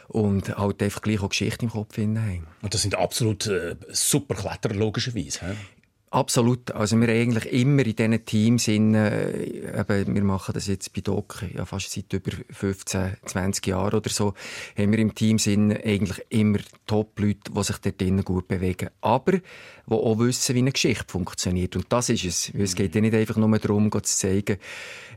und 0.08 0.56
halt 0.56 0.82
einfach 0.82 1.02
gleich 1.02 1.20
auch 1.20 1.28
Geschichte 1.28 1.64
im 1.64 1.70
Kopf 1.70 1.98
haben. 1.98 2.46
Und 2.62 2.74
das 2.74 2.82
sind 2.82 2.94
absolut 2.94 3.46
äh, 3.46 3.76
super 3.88 4.34
Kletterer, 4.34 4.74
logischerweise. 4.74 5.40
He? 5.40 5.54
Absolut. 6.10 6.70
Also 6.70 7.00
wir 7.00 7.08
eigentlich 7.08 7.52
immer 7.52 7.84
in 7.84 7.96
diesen 7.96 8.24
Teams, 8.24 8.68
in, 8.68 8.94
äh, 8.94 9.80
eben, 9.80 10.14
wir 10.14 10.22
machen 10.22 10.54
das 10.54 10.68
jetzt 10.68 10.92
bei 10.94 11.00
Doc, 11.00 11.44
ja, 11.52 11.64
fast 11.64 11.90
seit 11.90 12.12
über 12.12 12.30
15, 12.48 13.16
20 13.24 13.66
Jahren 13.66 13.92
oder 13.94 14.08
so, 14.08 14.32
haben 14.78 14.92
wir 14.92 15.00
im 15.00 15.14
Team 15.14 15.36
eigentlich 15.72 16.24
immer 16.28 16.58
Top-Leute, 16.86 17.50
die 17.50 17.62
sich 17.64 17.78
dort 17.78 18.00
drinnen 18.00 18.24
gut 18.24 18.46
bewegen. 18.46 18.90
Aber, 19.00 19.40
die 19.88 19.94
auch 19.94 20.18
wissen, 20.18 20.54
wie 20.54 20.60
eine 20.60 20.72
Geschichte 20.72 21.04
funktioniert. 21.06 21.76
Und 21.76 21.86
das 21.90 22.08
ist 22.08 22.24
es. 22.24 22.52
Es 22.54 22.74
geht 22.74 22.94
ja 22.94 23.00
nicht 23.00 23.14
einfach 23.14 23.36
nur 23.36 23.58
darum, 23.58 23.90
zu 23.90 24.00
zeigen, 24.02 24.58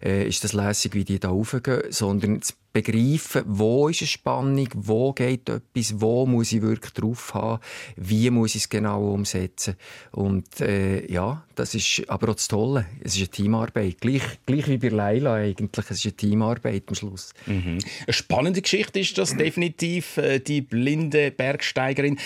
äh, 0.03 0.27
ist 0.27 0.43
das 0.43 0.53
lässig, 0.53 0.93
wie 0.93 1.03
die 1.03 1.19
da 1.19 1.29
raufgehen, 1.29 1.83
sondern 1.89 2.41
zu 2.41 2.53
begreifen, 2.71 3.43
wo 3.47 3.89
ist 3.89 4.01
eine 4.01 4.07
Spannung, 4.07 4.67
wo 4.75 5.11
geht 5.13 5.49
etwas, 5.49 5.99
wo 5.99 6.25
muss 6.27 6.51
ich 6.51 6.61
wirklich 6.61 6.93
drauf 6.93 7.33
haben, 7.33 7.61
wie 7.95 8.29
muss 8.29 8.55
ich 8.55 8.63
es 8.63 8.69
genau 8.69 9.11
umsetzen. 9.11 9.75
Und 10.11 10.61
äh, 10.61 11.11
ja, 11.11 11.43
das 11.55 11.73
ist 11.73 12.03
aber 12.07 12.29
auch 12.29 12.35
das 12.35 12.47
Tolle. 12.47 12.85
Es 13.01 13.15
ist 13.15 13.21
eine 13.21 13.29
Teamarbeit. 13.29 13.99
Gleich, 13.99 14.21
gleich 14.45 14.67
wie 14.67 14.77
bei 14.77 14.89
Leila 14.89 15.35
eigentlich. 15.35 15.85
Es 15.89 15.97
ist 15.97 16.05
eine 16.05 16.15
Teamarbeit 16.15 16.83
am 16.87 16.95
Schluss. 16.95 17.33
Mhm. 17.47 17.79
Eine 18.05 18.13
spannende 18.13 18.61
Geschichte 18.61 18.99
ist 18.99 19.17
das 19.17 19.35
definitiv, 19.35 20.17
äh, 20.17 20.39
die 20.39 20.61
blinde 20.61 21.31
Bergsteigerin. 21.31 22.19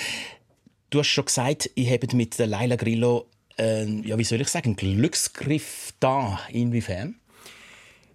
Du 0.93 0.99
hast 0.99 1.07
schon 1.07 1.25
gesagt, 1.25 1.71
ihr 1.73 1.89
habt 1.89 2.13
mit 2.13 2.37
der 2.37 2.45
Leila 2.45 2.75
Grillo, 2.75 3.25
äh, 3.57 3.83
ja, 4.01 4.15
wie 4.15 4.23
soll 4.23 4.41
ich 4.41 4.49
sagen, 4.49 4.75
einen 4.79 4.95
Glücksgriff 4.95 5.91
da. 5.99 6.39
Inwiefern? 6.51 7.15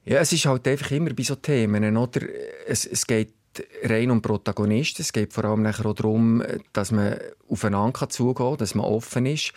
Ja, 0.04 0.18
es 0.20 0.32
ist 0.32 0.46
halt 0.46 0.68
einfach 0.68 0.92
immer 0.92 1.12
bei 1.12 1.24
so 1.24 1.34
Themen, 1.34 1.96
oder? 1.96 2.20
Es, 2.68 2.86
es 2.86 3.04
geht 3.04 3.34
rein 3.82 4.12
um 4.12 4.22
Protagonisten. 4.22 5.02
Es 5.02 5.12
geht 5.12 5.32
vor 5.32 5.44
allem 5.44 5.62
nachher 5.62 5.86
auch 5.86 5.94
darum, 5.94 6.42
dass 6.72 6.92
man 6.92 7.16
aufeinander 7.48 8.08
zugehen 8.08 8.46
kann, 8.46 8.56
dass 8.58 8.74
man 8.74 8.86
offen 8.86 9.26
ist. 9.26 9.52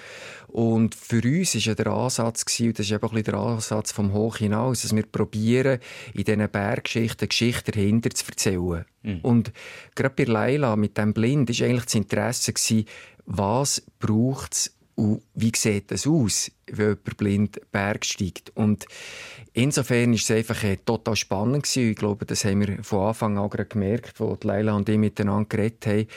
Und 0.47 0.95
für 0.95 1.21
uns 1.23 1.55
war 1.55 1.61
ja 1.61 1.75
der 1.75 1.87
Ansatz, 1.87 2.43
und 2.59 2.79
das 2.79 2.85
ist 2.87 2.91
eben 2.91 3.15
ein 3.15 3.23
der 3.23 3.33
Ansatz 3.35 3.91
vom 3.91 4.13
Hoch 4.13 4.37
hinaus, 4.37 4.81
dass 4.81 4.95
wir 4.95 5.05
probieren, 5.05 5.79
in 6.13 6.23
diesen 6.23 6.49
Berggeschichten 6.49 7.29
Geschichten 7.29 7.71
dahinter 7.71 8.09
zu 8.09 8.25
erzählen. 8.27 8.85
Mhm. 9.03 9.19
Und 9.21 9.51
gerade 9.95 10.15
bei 10.15 10.23
Leila 10.23 10.75
mit 10.75 10.97
dem 10.97 11.13
Blind 11.13 11.49
war 11.49 11.67
eigentlich 11.67 11.85
das 11.85 11.95
Interesse, 11.95 12.53
was 13.25 13.81
braucht 13.99 14.53
es 14.53 14.75
und 14.95 15.21
wie 15.33 15.51
sieht 15.55 15.89
das 15.89 16.05
aus, 16.05 16.51
wenn 16.67 16.89
jemand 16.89 17.17
blind 17.17 17.71
Berg 17.71 18.05
steigt? 18.05 18.51
Und 18.55 18.85
insofern 19.53 20.13
ist 20.13 20.29
es 20.29 20.37
einfach 20.37 20.63
äh, 20.63 20.77
total 20.77 21.15
spannend 21.15 21.63
gewesen. 21.63 21.91
Ich 21.91 21.95
glaube, 21.95 22.25
das 22.25 22.45
haben 22.45 22.59
wir 22.59 22.83
von 22.83 23.07
Anfang 23.07 23.37
an 23.37 23.49
gemerkt, 23.49 24.19
als 24.21 24.43
Leila 24.43 24.73
und 24.73 24.89
ich 24.89 24.97
miteinander 24.97 25.47
geredet 25.49 25.87
haben. 25.87 26.07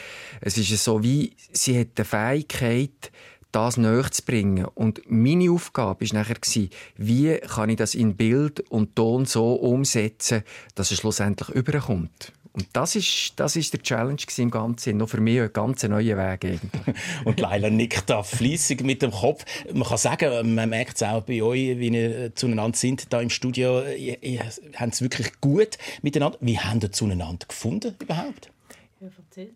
Es 0.41 0.59
ist 0.59 0.85
so 0.85 1.03
wie, 1.03 1.35
sie 1.53 1.79
hat 1.79 1.97
die 1.97 2.05
Fähigkeit, 2.05 3.11
das 3.53 3.77
näher 3.77 4.11
zu 4.11 4.23
bringen. 4.25 4.67
Und 4.67 5.03
meine 5.07 5.51
Aufgabe 5.51 6.05
war 6.05 6.19
nachher, 6.19 6.69
wie 6.97 7.39
kann 7.39 7.71
ich 7.71 7.77
das 7.77 7.95
in 7.95 8.17
Bild 8.17 8.61
und 8.69 8.97
Ton 8.97 9.27
so 9.27 9.55
umsetzen, 9.55 10.43
dass 10.75 10.91
es 10.91 10.99
schlussendlich 10.99 11.49
überkommt. 11.51 12.33
Und 12.55 12.69
das 12.73 12.95
ist, 12.95 13.33
das 13.35 13.57
ist 13.57 13.73
der 13.73 13.83
Challenge 13.83 14.17
im 14.37 14.51
Ganzen. 14.51 14.97
Noch 14.99 15.09
für 15.09 15.21
mich 15.21 15.41
ein 15.41 15.53
ganz 15.53 15.83
neuer 15.83 16.17
Weg. 16.17 16.45
Eigentlich. 16.45 16.97
und 17.25 17.41
Leila 17.41 17.69
nickt 17.69 18.09
da 18.09 18.23
fließig 18.23 18.81
mit 18.85 19.03
dem 19.03 19.11
Kopf. 19.11 19.45
Man 19.73 19.83
kann 19.83 19.99
sagen, 19.99 20.55
man 20.55 20.69
merkt 20.69 20.95
es 20.95 21.03
auch 21.03 21.23
bei 21.23 21.43
euch, 21.43 21.79
wie 21.81 21.89
ihr 21.89 22.35
zueinander 22.37 22.79
sind, 22.79 23.13
da 23.13 23.21
im 23.21 23.31
Studio. 23.31 23.83
Ihr, 23.83 24.23
ihr 24.23 24.45
habt 24.77 24.95
es 24.95 25.03
wirklich 25.03 25.41
gut 25.41 25.79
miteinander. 26.03 26.39
Wie 26.41 26.57
habt 26.57 26.85
ihr 26.85 26.93
zueinander 26.93 27.45
gefunden 27.49 27.97
überhaupt? 27.99 28.53
Ja, 29.01 29.09
erzählt. 29.19 29.55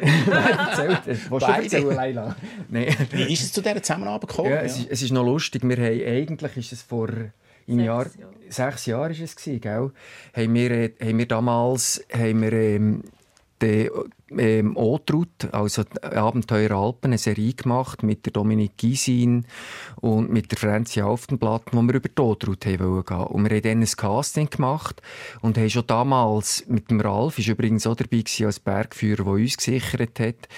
erzählt. 0.00 1.20
Du 1.30 1.36
erzählen, 1.38 1.96
Leila? 1.96 2.36
Nein. 2.68 2.94
Wie 3.10 3.32
ist 3.32 3.42
es 3.42 3.52
zu 3.52 3.62
dieser 3.62 3.82
Zusammenarbeit 3.82 4.28
gekommen? 4.28 4.50
Ja, 4.50 4.60
es. 4.60 4.78
Ist, 4.78 4.90
es 4.90 5.02
ist 5.02 5.10
noch 5.10 5.24
lustig. 5.24 5.62
Wir 5.64 5.76
haben, 5.76 6.06
eigentlich 6.06 6.56
ist 6.56 6.72
es 6.72 6.82
vor 6.82 7.08
im 7.68 7.80
Jahr 7.80 8.06
Jahre. 8.06 8.10
sechs 8.48 8.86
Jahre 8.86 9.12
ist 9.12 9.20
es 9.20 9.36
gewesen, 9.36 9.60
gell? 9.60 9.90
Haben 10.34 10.54
wir, 10.54 10.70
äh, 10.70 10.92
haben 11.00 11.18
wir 11.18 11.26
damals 11.26 12.04
haben 12.12 12.42
wir, 12.42 12.52
ähm, 12.52 13.02
die 13.60 13.90
ähm, 14.30 14.76
Otrut, 14.76 15.52
also 15.52 15.82
Abenteuer 16.02 16.70
Alpen, 16.72 17.10
eine 17.10 17.18
Serie 17.18 17.54
gemacht 17.54 18.02
mit 18.02 18.26
der 18.26 18.32
Dominik 18.32 18.76
Gysin 18.76 19.46
und 19.96 20.30
mit 20.30 20.50
der 20.50 20.58
Franzi 20.58 21.02
Auftenblatt, 21.02 21.62
wo 21.72 21.82
wir 21.82 21.94
über 21.94 22.08
die 22.08 22.22
Otrut 22.22 22.60
gehen 22.60 22.80
wollten. 22.80 23.14
Und 23.14 23.48
wir 23.48 23.56
haben 23.56 23.62
dann 23.62 23.80
ein 23.80 23.86
Casting 23.86 24.50
gemacht 24.50 25.02
und 25.40 25.56
haben 25.56 25.70
schon 25.70 25.86
damals 25.86 26.64
mit 26.68 26.90
dem 26.90 27.00
Ralf, 27.00 27.38
ist 27.38 27.48
übrigens 27.48 27.86
auch 27.86 27.96
dabei 27.96 28.18
gewesen, 28.18 28.46
als 28.46 28.60
Bergführer, 28.60 29.24
der 29.24 29.32
uns 29.32 29.56
gesichert 29.56 30.20
hat, 30.20 30.48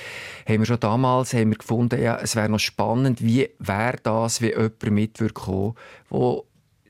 haben 0.48 0.58
wir 0.58 0.66
schon 0.66 0.80
damals 0.80 1.32
haben 1.32 1.50
wir 1.50 1.58
gefunden, 1.58 2.02
ja, 2.02 2.18
es 2.18 2.36
wäre 2.36 2.48
noch 2.48 2.58
spannend, 2.58 3.22
wie 3.22 3.48
wäre 3.58 3.98
das, 4.02 4.42
wenn 4.42 4.50
jemand 4.50 4.90
mitwirkt, 4.90 5.46
der 5.46 6.42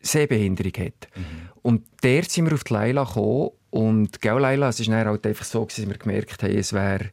Sehbehinderung 0.03 0.73
hat. 0.79 1.09
Mhm. 1.15 1.49
Und 1.63 1.87
dort 2.03 2.31
sind 2.31 2.47
wir 2.47 2.55
auf 2.55 2.65
die 2.65 2.73
Leila 2.73 3.05
gekommen 3.05 3.51
und 3.71 4.21
gell, 4.21 4.39
Leila, 4.39 4.69
es 4.69 4.81
ist 4.81 4.89
dann 4.89 5.07
halt 5.07 5.27
einfach 5.27 5.45
so, 5.45 5.65
dass 5.65 5.79
wir 5.79 5.99
gemerkt 5.99 6.43
haben, 6.43 6.57
es 6.57 6.73
wäre 6.73 7.11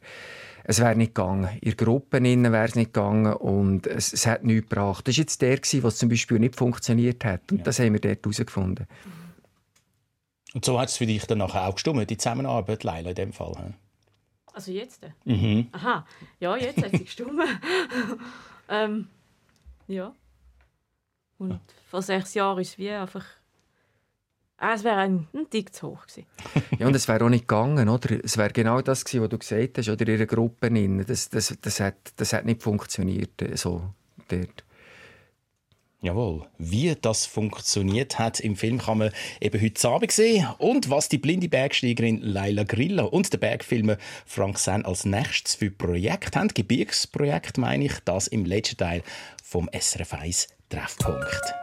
es 0.70 0.80
wäre 0.80 0.96
nicht 0.96 1.14
gegangen. 1.14 1.48
In 1.62 1.76
Gruppen 1.78 2.24
wäre 2.24 2.64
es 2.66 2.74
nicht 2.74 2.92
gegangen 2.92 3.32
und 3.32 3.86
es, 3.86 4.12
es 4.12 4.26
hat 4.26 4.44
nichts 4.44 4.68
gebracht. 4.68 5.08
Das 5.08 5.16
war 5.16 5.22
jetzt 5.22 5.40
der, 5.40 5.56
der 5.56 5.90
zum 5.90 6.08
Beispiel 6.10 6.38
nicht 6.38 6.56
funktioniert 6.56 7.24
hat. 7.24 7.50
Und 7.50 7.58
ja. 7.58 7.64
das 7.64 7.78
haben 7.78 7.94
wir 7.94 8.00
dort 8.00 8.22
herausgefunden. 8.22 8.86
Und 10.52 10.64
so 10.66 10.78
hat 10.78 10.90
es 10.90 10.98
für 10.98 11.06
dich 11.06 11.24
dann 11.24 11.38
nachher 11.38 11.66
auch 11.66 11.74
gestimmt, 11.74 12.10
die 12.10 12.18
Zusammenarbeit, 12.18 12.84
Leila, 12.84 13.08
in 13.08 13.14
dem 13.14 13.32
Fall? 13.32 13.54
He? 13.56 13.74
Also 14.52 14.72
jetzt? 14.72 15.06
Mhm. 15.24 15.68
Aha, 15.72 16.06
ja, 16.38 16.56
jetzt 16.58 16.82
hat 16.82 16.90
sie 16.90 17.04
gestimmt. 17.04 17.40
ähm, 18.68 19.08
ja. 19.86 20.14
Und 21.38 21.60
vor 21.88 22.02
sechs 22.02 22.34
Jahren 22.34 22.60
ist 22.60 22.70
es 22.70 22.78
wie 22.78 22.90
einfach. 22.90 23.24
Ah, 24.58 24.74
es 24.74 24.82
wäre 24.82 24.96
ein, 24.96 25.28
ein 25.32 25.48
Tick 25.48 25.72
zu 25.72 25.88
hoch 25.88 26.06
gewesen. 26.06 26.26
ja, 26.78 26.86
und 26.86 26.94
es 26.94 27.06
wäre 27.06 27.24
auch 27.24 27.28
nicht 27.28 27.46
gegangen, 27.46 27.88
oder? 27.88 28.22
Es 28.24 28.36
wäre 28.36 28.50
genau 28.50 28.80
das 28.82 29.04
gewesen, 29.04 29.22
was 29.22 29.28
du 29.30 29.38
gesagt 29.38 29.78
hast, 29.78 29.88
oder 29.88 30.06
in 30.06 30.14
ihrer 30.14 30.26
Gruppe. 30.26 30.70
Das, 31.06 31.28
das, 31.28 31.56
das, 31.60 31.80
hat, 31.80 31.94
das 32.16 32.32
hat 32.32 32.44
nicht 32.44 32.62
funktioniert, 32.62 33.40
äh, 33.40 33.56
so 33.56 33.94
dort. 34.28 34.64
Jawohl. 36.00 36.46
Wie 36.58 36.94
das 36.94 37.26
funktioniert 37.26 38.20
hat 38.20 38.38
im 38.38 38.54
Film 38.54 38.78
kann 38.78 38.98
man 38.98 39.10
eben 39.40 39.60
heute 39.60 39.88
Abend 39.88 40.12
sehen. 40.12 40.46
Und 40.58 40.90
was 40.90 41.08
die 41.08 41.18
blinde 41.18 41.48
Bergsteigerin 41.48 42.20
Laila 42.20 42.62
Grilla 42.62 43.04
und 43.04 43.32
der 43.32 43.38
Bergfilmer 43.38 43.96
Frank 44.24 44.58
Sen 44.58 44.84
als 44.84 45.04
nächstes 45.04 45.56
für 45.56 45.70
Projekt 45.70 46.36
haben, 46.36 46.48
Gebirgsprojekt 46.48 47.58
meine 47.58 47.86
ich, 47.86 47.94
das 48.04 48.28
im 48.28 48.44
letzten 48.44 48.76
Teil 48.76 49.02
vom 49.42 49.68
SRF 49.72 50.14
1 50.14 50.48
Treffpunkt. 50.68 51.54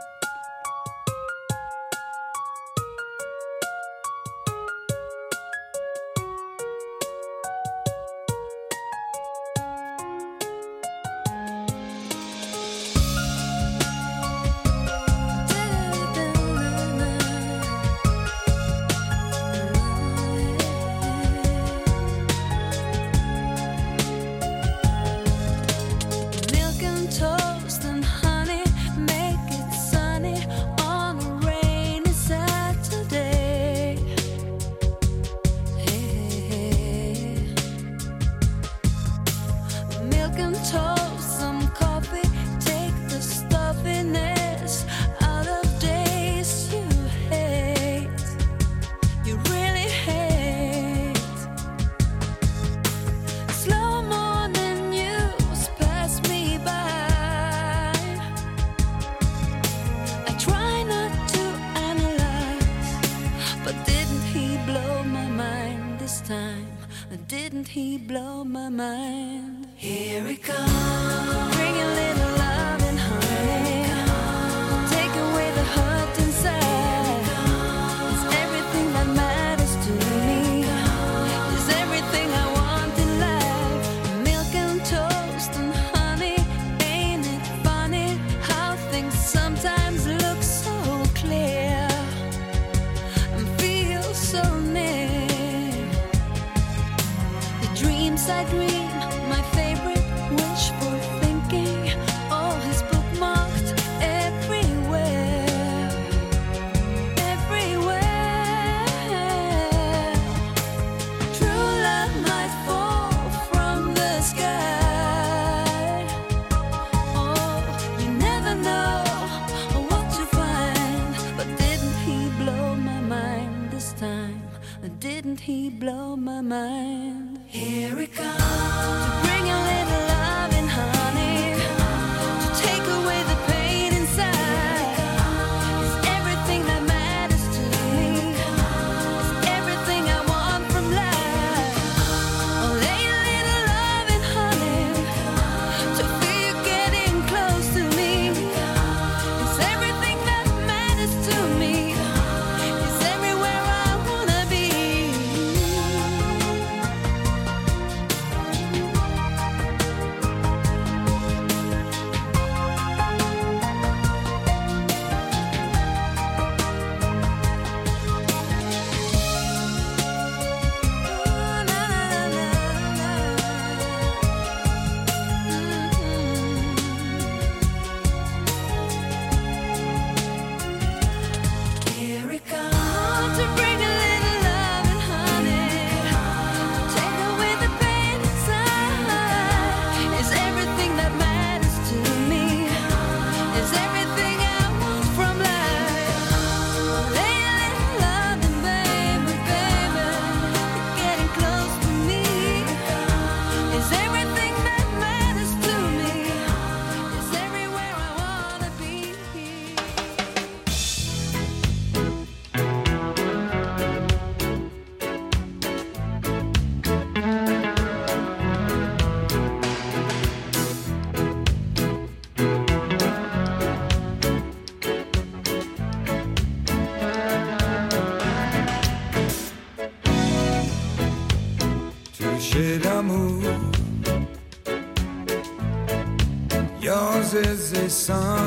sun. 238.06 238.45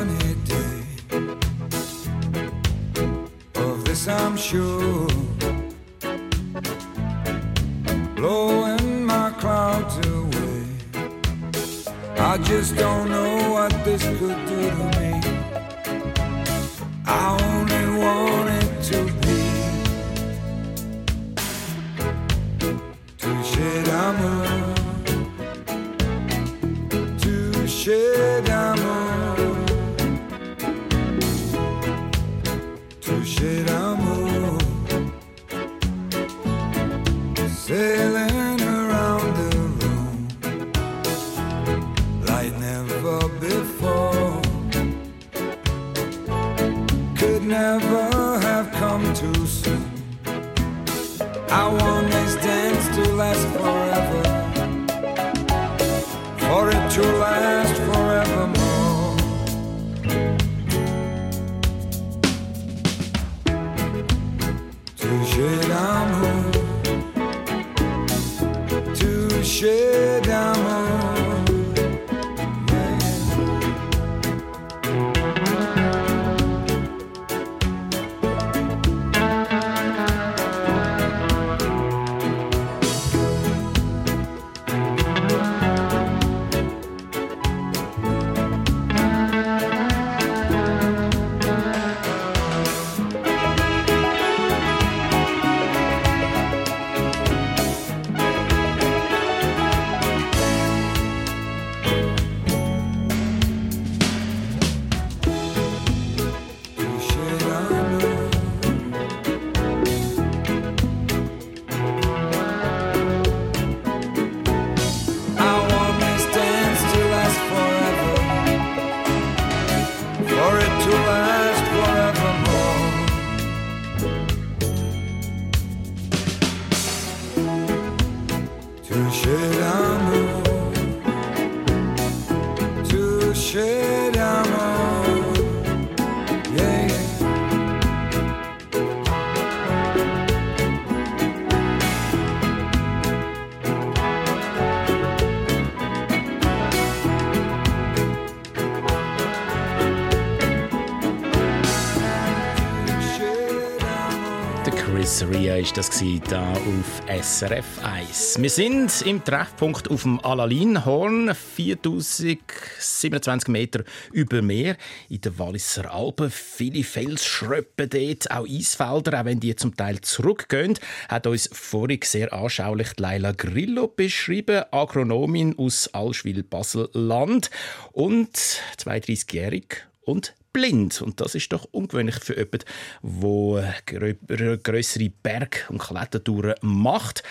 Das 155.78 155.90
gsi 155.90 156.20
da 156.28 156.50
auf 156.50 157.00
SRF 157.06 157.84
1. 157.84 158.42
Wir 158.42 158.50
sind 158.50 159.00
im 159.02 159.22
Treffpunkt 159.22 159.88
auf 159.88 160.02
dem 160.02 160.18
Alalinhorn, 160.18 161.32
4027 161.32 163.48
Meter 163.48 163.84
über 164.10 164.42
Meer 164.42 164.76
in 165.08 165.20
den 165.20 165.38
Walliser 165.38 165.94
Alpen. 165.94 166.32
Viele 166.32 166.82
Felsschröppen 166.82 167.90
dort, 167.90 168.28
auch 168.32 168.48
Eisfelder, 168.48 169.20
auch 169.20 169.24
wenn 169.24 169.38
die 169.38 169.54
zum 169.54 169.76
Teil 169.76 170.00
zurückgehen, 170.00 170.76
hat 171.08 171.28
uns 171.28 171.48
vorhin 171.52 172.00
sehr 172.02 172.32
anschaulich 172.32 172.98
Leila 172.98 173.30
Grillo 173.30 173.86
beschrieben, 173.86 174.64
Agronomin 174.72 175.56
aus 175.56 175.94
Allschwil-Basel-Land 175.94 177.50
und 177.92 178.36
32-jährig 178.78 179.86
und 180.00 180.34
blind. 180.52 181.00
Und 181.02 181.20
das 181.20 181.34
ist 181.34 181.52
doch 181.52 181.66
ungewöhnlich 181.70 182.16
für 182.16 182.36
jemanden, 182.36 182.64
der 183.02 183.74
grö 183.86 184.58
grössere 184.58 185.10
Berg- 185.10 185.66
und 185.68 185.78
Klettertouren 185.78 186.54
macht. 186.62 187.22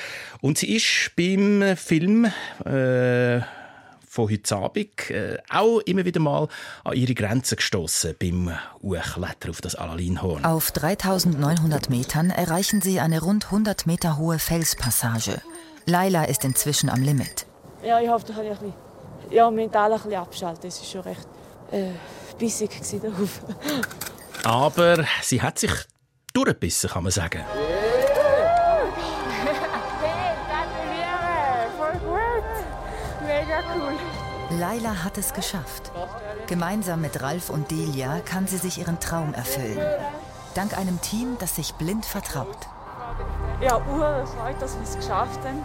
Und 0.41 0.57
sie 0.57 0.75
ist 0.75 1.11
beim 1.15 1.75
Film 1.75 2.25
äh, 2.65 3.41
von 4.07 4.31
heute 4.31 4.55
Abend 4.55 5.09
äh, 5.11 5.37
auch 5.49 5.79
immer 5.81 6.03
wieder 6.03 6.19
mal 6.19 6.47
an 6.83 6.93
ihre 6.93 7.13
Grenzen 7.13 7.57
gestoßen 7.57 8.15
beim 8.19 8.51
Hochklettern 8.81 9.51
auf 9.51 9.61
das 9.61 9.75
Alalinhorn. 9.75 10.43
Auf 10.43 10.71
3900 10.71 11.89
Metern 11.89 12.31
erreichen 12.31 12.81
sie 12.81 12.99
eine 12.99 13.21
rund 13.21 13.45
100 13.45 13.85
Meter 13.85 14.17
hohe 14.17 14.39
Felspassage. 14.39 15.41
Laila 15.85 16.23
ist 16.23 16.43
inzwischen 16.43 16.89
am 16.89 17.03
Limit. 17.03 17.45
Ja, 17.83 18.01
ich 18.01 18.09
hoffe, 18.09 18.25
da 18.27 18.33
kann 18.33 18.45
ich 18.45 18.51
ein 18.51 18.57
bisschen, 18.57 18.73
ja, 19.31 19.51
mental 19.51 19.91
ein 19.91 19.97
bisschen 19.99 20.15
abschalten. 20.15 20.67
Es 20.67 20.79
war 20.79 20.85
schon 20.87 21.01
recht 21.01 21.27
äh, 21.71 21.91
bissig 22.37 22.71
gewesen 22.71 23.01
darauf. 23.01 23.41
Aber 24.43 25.05
sie 25.21 25.41
hat 25.41 25.59
sich 25.59 25.71
durchgebissen, 26.33 26.89
kann 26.89 27.03
man 27.03 27.11
sagen. 27.11 27.43
Hey, 30.01 30.35
gratuliere! 30.47 31.69
Voll 31.77 31.99
gut! 31.99 32.43
Mega 33.25 33.63
cool. 33.75 34.57
Laila 34.59 35.03
hat 35.03 35.17
es 35.17 35.33
geschafft. 35.33 35.91
Gemeinsam 36.47 37.01
mit 37.01 37.21
Ralf 37.21 37.49
und 37.49 37.69
Delia 37.69 38.21
kann 38.21 38.47
sie 38.47 38.57
sich 38.57 38.77
ihren 38.77 38.99
Traum 38.99 39.33
erfüllen. 39.33 39.85
Dank 40.55 40.77
einem 40.77 41.01
Team, 41.01 41.35
das 41.39 41.55
sich 41.55 41.73
blind 41.73 42.05
vertraut. 42.05 42.67
Ja, 43.59 43.77
Uhr 43.77 44.25
freut, 44.25 44.61
dass 44.61 44.75
wir 44.75 44.83
es 44.83 44.95
geschafft 44.95 45.39
haben. 45.43 45.63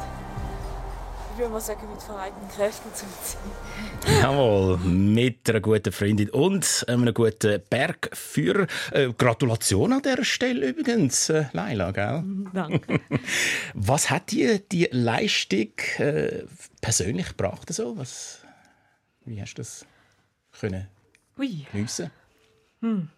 Ich 1.32 1.38
würde 1.38 1.52
mal 1.52 1.60
sagen, 1.62 1.88
mit 1.90 2.02
vereinten 2.02 2.46
Kräften 2.48 2.94
zum 2.94 3.08
Ziel. 3.22 4.20
Jawohl, 4.20 4.76
mit 4.76 5.48
einer 5.48 5.60
guten 5.60 5.90
Freundin 5.90 6.28
und 6.28 6.84
einem 6.86 7.14
guten 7.14 7.62
Bergführer. 7.70 8.66
Äh, 8.90 9.14
Gratulation 9.14 9.94
an 9.94 10.02
dieser 10.02 10.24
Stelle 10.24 10.68
übrigens, 10.68 11.30
äh, 11.30 11.46
Laila, 11.52 11.90
gell? 11.92 12.22
Danke. 12.52 13.00
Was 13.72 14.10
hat 14.10 14.30
dir 14.30 14.58
die 14.58 14.88
Leistung 14.92 15.72
äh, 15.96 16.44
persönlich 16.82 17.28
gebracht? 17.28 17.72
So? 17.72 17.96
Was, 17.96 18.44
wie 19.24 19.40
hast 19.40 19.54
du 19.54 19.62
das 19.62 19.86
können 20.60 20.86
Ui. 21.38 21.66
geniessen? 21.72 22.10
Hm. 22.82 23.08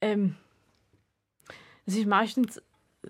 Ähm, 0.00 0.36
es 1.84 1.96
ist 1.96 2.06
meistens 2.06 2.62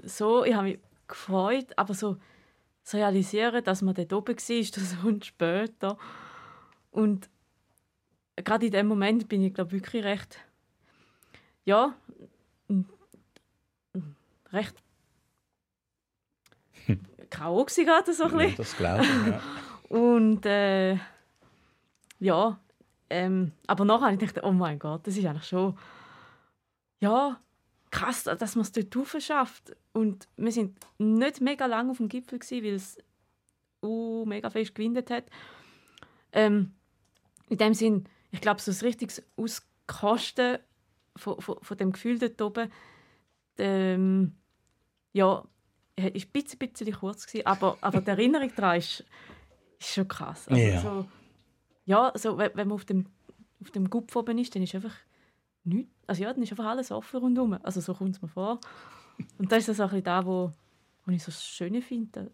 so, 0.03 0.45
ich 0.45 0.55
habe 0.55 0.69
mich 0.69 0.79
gefreut, 1.13 1.67
aber 1.77 1.95
so 1.95 2.17
zu 2.83 2.97
realisieren, 2.97 3.63
dass 3.63 3.83
man 3.83 3.95
dort 3.95 4.13
oben 4.13 4.37
war, 4.37 4.71
das 4.75 4.97
und 5.05 5.25
später. 5.25 5.97
Und 6.91 7.29
gerade 8.37 8.67
in 8.67 8.73
dem 8.73 8.87
Moment 8.87 9.29
bin 9.29 9.43
ich, 9.43 9.55
glaube 9.55 9.73
wirklich 9.73 10.05
recht, 10.05 10.39
ja, 11.65 11.95
recht 14.53 14.75
K.O. 17.31 17.65
gsi 17.65 17.85
gerade 17.85 18.13
so 18.13 18.25
ein 18.25 18.31
Ja, 18.33 18.37
bisschen. 18.39 18.57
das 18.57 18.77
glaube 18.77 19.05
ich, 19.05 19.27
ja. 19.27 19.41
Und 19.89 20.47
äh, 20.47 20.99
ja, 22.19 22.59
ähm, 23.09 23.53
aber 23.67 23.85
nachher 23.85 24.07
habe 24.07 24.15
ich 24.15 24.21
gedacht, 24.21 24.45
oh 24.45 24.53
mein 24.53 24.79
Gott, 24.79 25.07
das 25.07 25.17
ist 25.17 25.25
eigentlich 25.25 25.47
schon 25.49 25.79
ja, 27.01 27.41
krass, 27.93 28.25
dass 28.25 28.57
man 28.57 28.63
es 28.63 28.73
dort 28.73 28.97
rauf 28.97 29.17
schafft. 29.21 29.77
Und 29.93 30.27
wir 30.37 30.51
sind 30.51 30.77
nicht 30.99 31.41
mega 31.41 31.67
lang 31.67 31.91
auf 31.91 31.99
dem 31.99 32.09
Gipfel, 32.09 32.41
gewesen, 32.41 32.65
weil 32.65 32.75
es 32.75 32.99
uh, 33.83 34.25
mega 34.25 34.51
fest 34.51 34.75
gewindet 34.75 35.11
hat. 35.11 35.27
Ähm, 36.33 36.73
in 37.49 37.59
dem 37.59 37.75
Sinn, 37.75 38.09
ich 38.31 38.41
glaube, 38.41 38.61
so 38.61 38.73
ein 38.73 38.79
richtiges 38.79 39.23
Auskosten 39.37 40.59
von, 41.17 41.41
von, 41.41 41.59
von 41.61 41.77
dem 41.77 41.93
Gefühl 41.93 42.19
dort 42.19 42.41
oben, 42.41 42.73
ähm, 43.59 44.37
ja, 45.13 45.27
war 45.27 45.47
ein 45.99 46.13
bisschen, 46.13 46.59
bisschen 46.59 46.93
kurz, 46.95 47.27
gewesen, 47.27 47.47
aber, 47.47 47.77
aber 47.83 48.01
die 48.01 48.09
Erinnerung 48.09 48.51
daran 48.57 48.79
ist, 48.79 49.05
ist 49.79 49.91
schon 49.91 50.09
krass. 50.09 50.49
Also, 50.49 50.63
Ja. 50.63 50.81
so, 50.81 51.07
ja, 51.85 52.13
so, 52.15 52.39
wenn, 52.39 52.55
man 52.55 52.73
auf 52.73 52.87
dem, 52.87 53.07
auf 53.61 53.71
dem 53.71 53.91
Gupf 53.91 54.17
oben 54.17 54.39
ist, 54.39 54.55
dann 54.55 54.63
ist 54.63 54.75
einfach 54.75 54.95
nichts. 55.65 55.93
Also 56.07 56.23
ja, 56.23 56.33
dann 56.33 56.43
ist 56.43 56.51
einfach 56.51 56.67
alles 56.67 56.91
offen 56.91 57.21
rundherum. 57.21 57.59
Also 57.63 57.81
so 57.81 57.95
kommt 57.95 58.17
es 58.17 58.23
mir 58.23 58.29
vor. 58.29 58.61
Und 59.39 59.53
das 59.53 59.61
ist 59.61 59.69
das 59.69 59.81
auch 59.81 59.85
ein 59.85 59.91
bisschen 59.91 60.05
da, 60.05 60.27
wo, 60.27 60.53
wo 61.05 61.13
ich 61.13 61.23
so 61.23 61.31
das 61.31 61.45
Schöne 61.45 61.83
finde, 61.83 62.31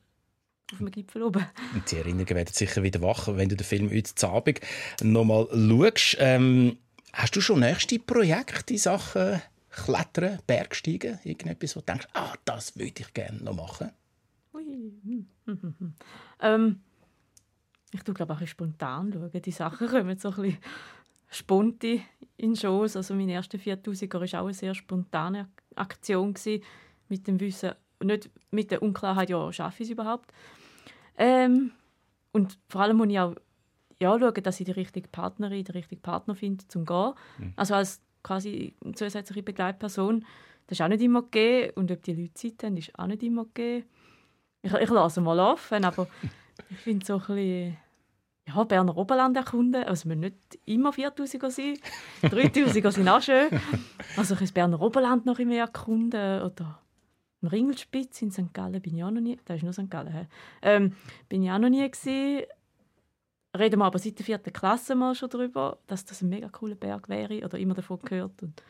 auf 0.73 0.79
dem 0.79 0.91
Gipfel 0.91 1.23
oben. 1.23 1.45
Und 1.75 1.91
die 1.91 1.97
Erinnerungen 1.97 2.37
werden 2.37 2.53
sicher 2.53 2.83
wieder 2.83 3.01
wach, 3.03 3.29
wenn 3.29 3.49
du 3.49 3.57
den 3.57 3.65
Film 3.65 3.91
heute 3.91 4.29
Abend 4.29 4.61
nochmal 5.03 5.49
schaust. 5.51 6.17
Ähm, 6.21 6.79
hast 7.13 7.37
du 7.37 7.41
schon 7.41 7.61
nächste 7.61 7.99
Projekte 7.99 8.75
in 8.75 8.79
Sachen 8.79 9.41
Klettern, 9.71 10.41
Bergsteigen? 10.47 11.19
Irgendetwas, 11.25 11.77
wo 11.77 11.81
du 11.81 11.87
denkst, 11.87 12.09
ah, 12.15 12.35
das 12.45 12.77
würde 12.77 12.93
ich 13.01 13.15
gerne 13.15 13.43
noch 13.43 13.55
machen? 13.55 13.91
Ui. 14.55 14.65
hm, 14.65 15.27
hm, 15.47 15.63
hm, 15.63 15.75
hm. 15.79 15.95
ähm, 16.41 16.81
ich 17.93 18.03
tue 18.03 18.15
glaube 18.15 18.35
auch 18.35 18.47
spontan 18.47 19.13
schauen. 19.13 19.43
Die 19.43 19.51
Sachen 19.51 19.89
kommen 19.89 20.19
so 20.19 20.31
ein 20.31 20.35
bisschen 20.37 20.59
spontan 21.29 22.03
in 22.37 22.57
Shows. 22.57 22.97
Also 22.97 23.15
mein 23.15 23.29
erster 23.29 23.59
4000er 23.59 24.33
war 24.33 24.41
auch 24.41 24.47
eine 24.47 24.55
sehr 24.55 24.75
spontane 24.75 25.49
Aktion 25.75 26.35
gewesen, 26.35 26.63
mit 27.09 27.27
dem 27.27 27.41
Wissen, 27.41 27.73
nicht 28.03 28.31
mit 28.51 28.71
der 28.71 28.83
Unklarheit, 28.83 29.31
ja, 29.31 29.53
schaffe 29.53 29.83
ich 29.83 29.89
es 29.89 29.93
überhaupt. 29.93 30.33
Ähm, 31.17 31.73
und 32.33 32.59
vor 32.69 32.83
allem 32.83 32.99
muss 32.99 33.09
ich 33.09 33.19
auch 33.19 33.35
ja, 34.01 34.19
schauen, 34.19 34.43
dass 34.43 34.61
ich 34.61 34.67
die 34.67 34.73
richtige 34.73 35.09
Partnerin, 35.09 35.65
den 35.65 35.73
richtigen 35.73 36.03
Partner 36.03 36.35
finde, 36.35 36.67
zum 36.69 36.85
gehen. 36.85 37.15
Mhm. 37.39 37.53
Also 37.57 37.75
als 37.75 38.01
quasi 38.23 38.75
zusätzliche 38.95 39.43
Begleitperson. 39.43 40.25
Das 40.67 40.79
ist 40.79 40.85
auch 40.85 40.89
nicht 40.89 41.03
immer 41.03 41.23
gegeben. 41.23 41.73
Und 41.75 41.91
ob 41.91 42.03
die 42.03 42.15
Leute 42.15 42.35
Zeit 42.35 42.63
haben, 42.63 42.77
ist 42.77 42.97
auch 42.99 43.07
nicht 43.07 43.23
immer 43.23 43.45
gegeben. 43.47 43.87
Ich, 44.63 44.73
ich 44.73 44.91
lasse 44.91 45.21
mal 45.21 45.39
offen, 45.41 45.85
aber 45.85 46.07
ich 46.71 46.79
finde 46.79 47.05
so 47.05 47.15
ein 47.15 47.21
bisschen 47.21 47.77
ja, 48.49 48.65
Berner 48.65 48.97
Oberland 48.97 49.37
erkunden. 49.37 49.85
Also 49.85 50.09
müssen 50.09 50.21
nicht 50.21 50.59
immer 50.65 50.91
4000er 50.91 51.51
sein. 51.51 51.79
3000er 52.23 52.91
sind 52.91 53.09
auch 53.09 53.23
schön. 53.23 53.49
Also 54.17 54.35
ich 54.35 54.41
das 54.41 54.53
Berner 54.53 54.81
Oberland 54.81 55.27
noch 55.27 55.39
mehr 55.39 55.65
erkunden. 55.65 56.43
Oder 56.43 56.81
im 57.43 57.49
Ringelspitz 57.49 58.23
in 58.23 58.31
St. 58.31 58.53
Gallen 58.53 58.81
bin 58.81 58.97
ich 58.97 59.05
auch 59.05 59.11
noch 59.11 59.21
nie. 59.21 59.39
Da 59.45 59.55
ist 59.55 59.63
nur 59.63 59.73
St. 59.73 59.91
Gallen. 59.91 60.29
Ähm, 60.63 60.95
bin 61.29 61.43
ich 61.43 61.51
auch 61.51 61.59
noch 61.59 61.69
nie 61.69 61.89
gewesen. 61.89 62.47
Reden 63.57 63.81
wir 63.81 63.87
aber 63.87 63.99
seit 63.99 64.19
der 64.19 64.27
vierten 64.27 64.53
Klasse 64.53 64.95
mal 64.95 65.15
schon 65.15 65.31
darüber, 65.31 65.79
dass 65.87 66.05
das 66.05 66.23
ein 66.23 66.29
mega 66.29 66.49
cooler 66.49 66.75
Berg 66.75 67.09
wäre 67.09 67.45
oder 67.45 67.59
immer 67.59 67.75
davon 67.75 67.99
gehört. 68.01 68.43
Und 68.43 68.63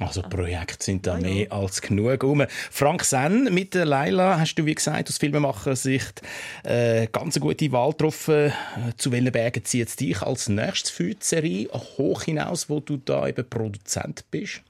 Also 0.00 0.22
Projekte 0.22 0.84
sind 0.84 1.06
da 1.06 1.18
mehr 1.18 1.52
als 1.52 1.80
genug 1.80 2.24
rum. 2.24 2.44
Frank 2.48 3.04
Senn 3.04 3.54
mit 3.54 3.74
der 3.74 3.84
Leila 3.84 4.40
hast 4.40 4.56
du, 4.56 4.66
wie 4.66 4.74
gesagt, 4.74 5.08
aus 5.08 5.18
Filmemacher-Sicht 5.18 6.20
äh, 6.64 7.06
ganz 7.12 7.36
eine 7.36 7.44
gute 7.44 7.70
Wahl 7.70 7.92
getroffen. 7.92 8.46
Äh, 8.46 8.52
Zu 8.96 9.12
welchen 9.12 9.30
Bergen 9.30 9.64
zieht 9.64 9.88
es 9.88 9.94
dich 9.94 10.20
als 10.20 10.48
nächstes 10.48 10.90
für 10.90 11.14
die 11.14 11.16
Serie 11.20 11.68
hoch 11.72 12.22
hinaus, 12.22 12.68
wo 12.68 12.80
du 12.80 12.96
da 12.96 13.28
eben 13.28 13.48
Produzent 13.48 14.24
bist? 14.32 14.62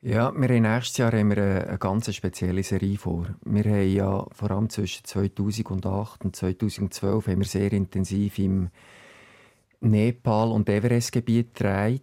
Ja, 0.00 0.32
wir 0.34 0.48
haben 0.48 0.62
nächstes 0.62 0.96
Jahr 0.96 1.12
haben 1.12 1.30
wir 1.30 1.36
eine, 1.36 1.68
eine 1.68 1.78
ganz 1.78 2.14
spezielle 2.14 2.62
Serie 2.62 2.96
vor. 2.96 3.26
Wir 3.44 3.64
haben 3.64 3.92
ja 3.92 4.26
vor 4.32 4.50
allem 4.50 4.70
zwischen 4.70 5.04
2008 5.04 6.24
und 6.24 6.34
2012 6.34 7.26
haben 7.26 7.38
wir 7.38 7.46
sehr 7.46 7.72
intensiv 7.72 8.38
im 8.38 8.70
Nepal 9.80 10.52
und 10.52 10.70
Everest-Gebiet 10.70 11.54
gedreht. 11.54 12.02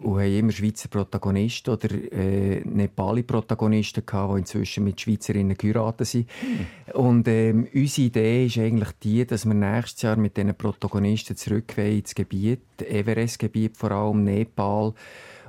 Und 0.00 0.20
haben 0.20 0.38
immer 0.38 0.52
Schweizer 0.52 0.88
Protagonisten 0.88 1.70
oder 1.70 1.90
äh, 1.90 2.60
Nepali-Protagonisten 2.64 4.04
gehabt, 4.06 4.34
die 4.34 4.38
inzwischen 4.40 4.84
mit 4.84 5.00
Schweizerinnen 5.00 5.56
geheiratet 5.56 6.06
sind. 6.06 6.28
Mhm. 6.42 7.00
Und 7.00 7.28
ähm, 7.28 7.68
unsere 7.74 8.06
Idee 8.06 8.46
ist 8.46 8.58
eigentlich 8.58 8.90
die, 9.02 9.26
dass 9.26 9.44
wir 9.44 9.54
nächstes 9.54 10.02
Jahr 10.02 10.16
mit 10.16 10.36
diesen 10.36 10.54
Protagonisten 10.54 11.36
zurück 11.36 11.76
ins 11.78 12.14
Gebiet, 12.14 12.60
Everest-Gebiet 12.78 13.76
vor 13.76 13.90
allem, 13.90 14.24
Nepal, 14.24 14.94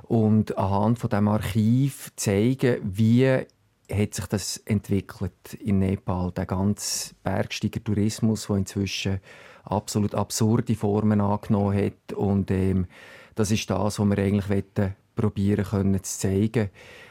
und 0.02 0.56
anhand 0.56 0.98
von 0.98 1.10
dem 1.10 1.28
Archiv 1.28 2.10
zeigen, 2.16 2.78
wie 2.82 3.26
hat 3.90 4.14
sich 4.14 4.26
das 4.26 4.58
entwickelt 4.58 5.54
in 5.60 5.78
Nepal, 5.78 6.32
der 6.32 6.46
ganze 6.46 7.14
Bergsteiger-Tourismus, 7.22 8.46
der 8.46 8.56
inzwischen 8.56 9.20
absolut 9.64 10.14
absurde 10.14 10.74
Formen 10.74 11.20
angenommen 11.20 11.76
hat 11.76 12.12
und 12.14 12.50
ähm, 12.50 12.86
das 13.38 13.52
ist 13.52 13.70
das, 13.70 13.98
was 13.98 14.08
wir 14.08 14.18
eigentlich 14.18 14.64
probieren 15.14 15.64
können 15.64 16.02
zu 16.02 16.18
zeigen. 16.18 16.70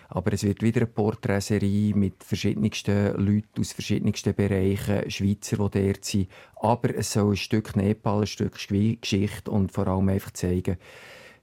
Aber 0.10 0.32
es 0.34 0.44
wird 0.44 0.62
wieder 0.62 0.82
eine 0.82 0.88
Porträtserie 0.88 1.94
mit 1.94 2.24
verschiedensten 2.24 3.14
Leuten 3.18 3.60
aus 3.60 3.74
verschiedensten 3.74 4.34
Bereichen, 4.34 5.10
Schweizer, 5.10 5.70
die 5.70 5.86
dort 5.86 6.06
sind. 6.06 6.28
Aber 6.56 6.96
es 6.96 7.12
soll 7.12 7.34
ein 7.34 7.38
Stück 7.38 7.76
Nepal, 7.76 8.22
ein 8.22 8.28
Stück 8.28 8.54
Geschichte 8.56 9.52
und 9.52 9.72
vor 9.72 9.88
allem 9.88 10.10
einfach 10.10 10.32
zeigen, 10.32 10.78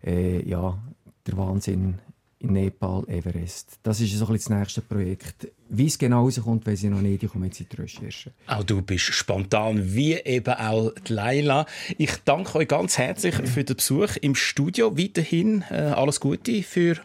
äh, 0.03 0.47
ja, 0.49 0.79
der 1.27 1.37
Wahnsinn 1.37 1.99
in 2.45 2.53
Nepal, 2.53 3.05
Everest. 3.09 3.79
Das 3.83 4.01
ist 4.01 4.17
so 4.17 4.27
ein 4.27 4.35
das 4.35 4.49
nächste 4.49 4.81
Projekt. 4.81 5.49
Wie 5.69 5.87
es 5.87 5.99
genau 5.99 6.25
rauskommt, 6.25 6.67
weiß 6.67 6.85
ich 6.85 6.91
noch 6.91 7.01
nicht. 7.01 7.23
Ich 7.23 7.31
komme 7.31 7.47
jetzt 7.47 7.61
in 7.61 7.67
die 7.71 7.77
Recherche. 7.77 8.33
Auch 8.47 8.63
du 8.63 8.83
bist 8.83 9.05
spontan, 9.05 9.95
wie 9.95 10.15
eben 10.15 10.55
auch 10.55 10.93
die 11.07 11.13
Leila. 11.13 11.67
Ich 11.99 12.13
danke 12.25 12.59
euch 12.59 12.69
ganz 12.69 12.99
herzlich 12.99 13.35
für 13.35 13.65
den 13.65 13.77
Besuch 13.77 14.17
im 14.21 14.35
Studio. 14.35 14.97
Weiterhin 14.97 15.65
äh, 15.71 15.75
alles 15.75 16.21
Gute 16.21 16.63
für 16.63 16.97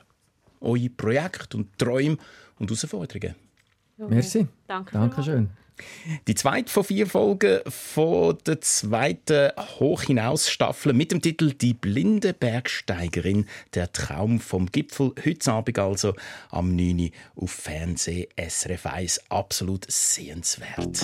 eure 0.62 0.90
Projekte 0.90 1.58
und 1.58 1.78
Träume 1.78 2.18
und 2.60 2.70
Herausforderungen. 2.70 3.36
Merci. 3.98 4.48
Danke. 4.70 4.94
Dankeschön. 4.94 5.50
Die 6.28 6.36
zweite 6.36 6.72
von 6.72 6.84
vier 6.84 7.08
Folgen 7.08 7.62
von 7.68 8.38
der 8.46 8.62
zweiten 8.62 9.52
Hochhinaus-Staffel 9.80 10.94
mit 10.94 11.12
dem 11.12 11.22
Titel 11.22 11.54
Die 11.54 11.74
blinde 11.74 12.34
Bergsteigerin, 12.34 13.48
der 13.74 13.92
Traum 13.94 14.40
vom 14.40 14.68
Gipfel. 14.68 15.14
Heute 15.26 15.52
Abend 15.52 15.80
also 15.80 16.14
am 16.52 16.76
9. 16.76 17.00
Uhr 17.36 17.44
auf 17.44 17.52
Fernseh 17.52 18.28
SRF 18.38 18.86
1. 18.86 19.32
Absolut 19.32 19.90
sehenswert. 19.90 21.04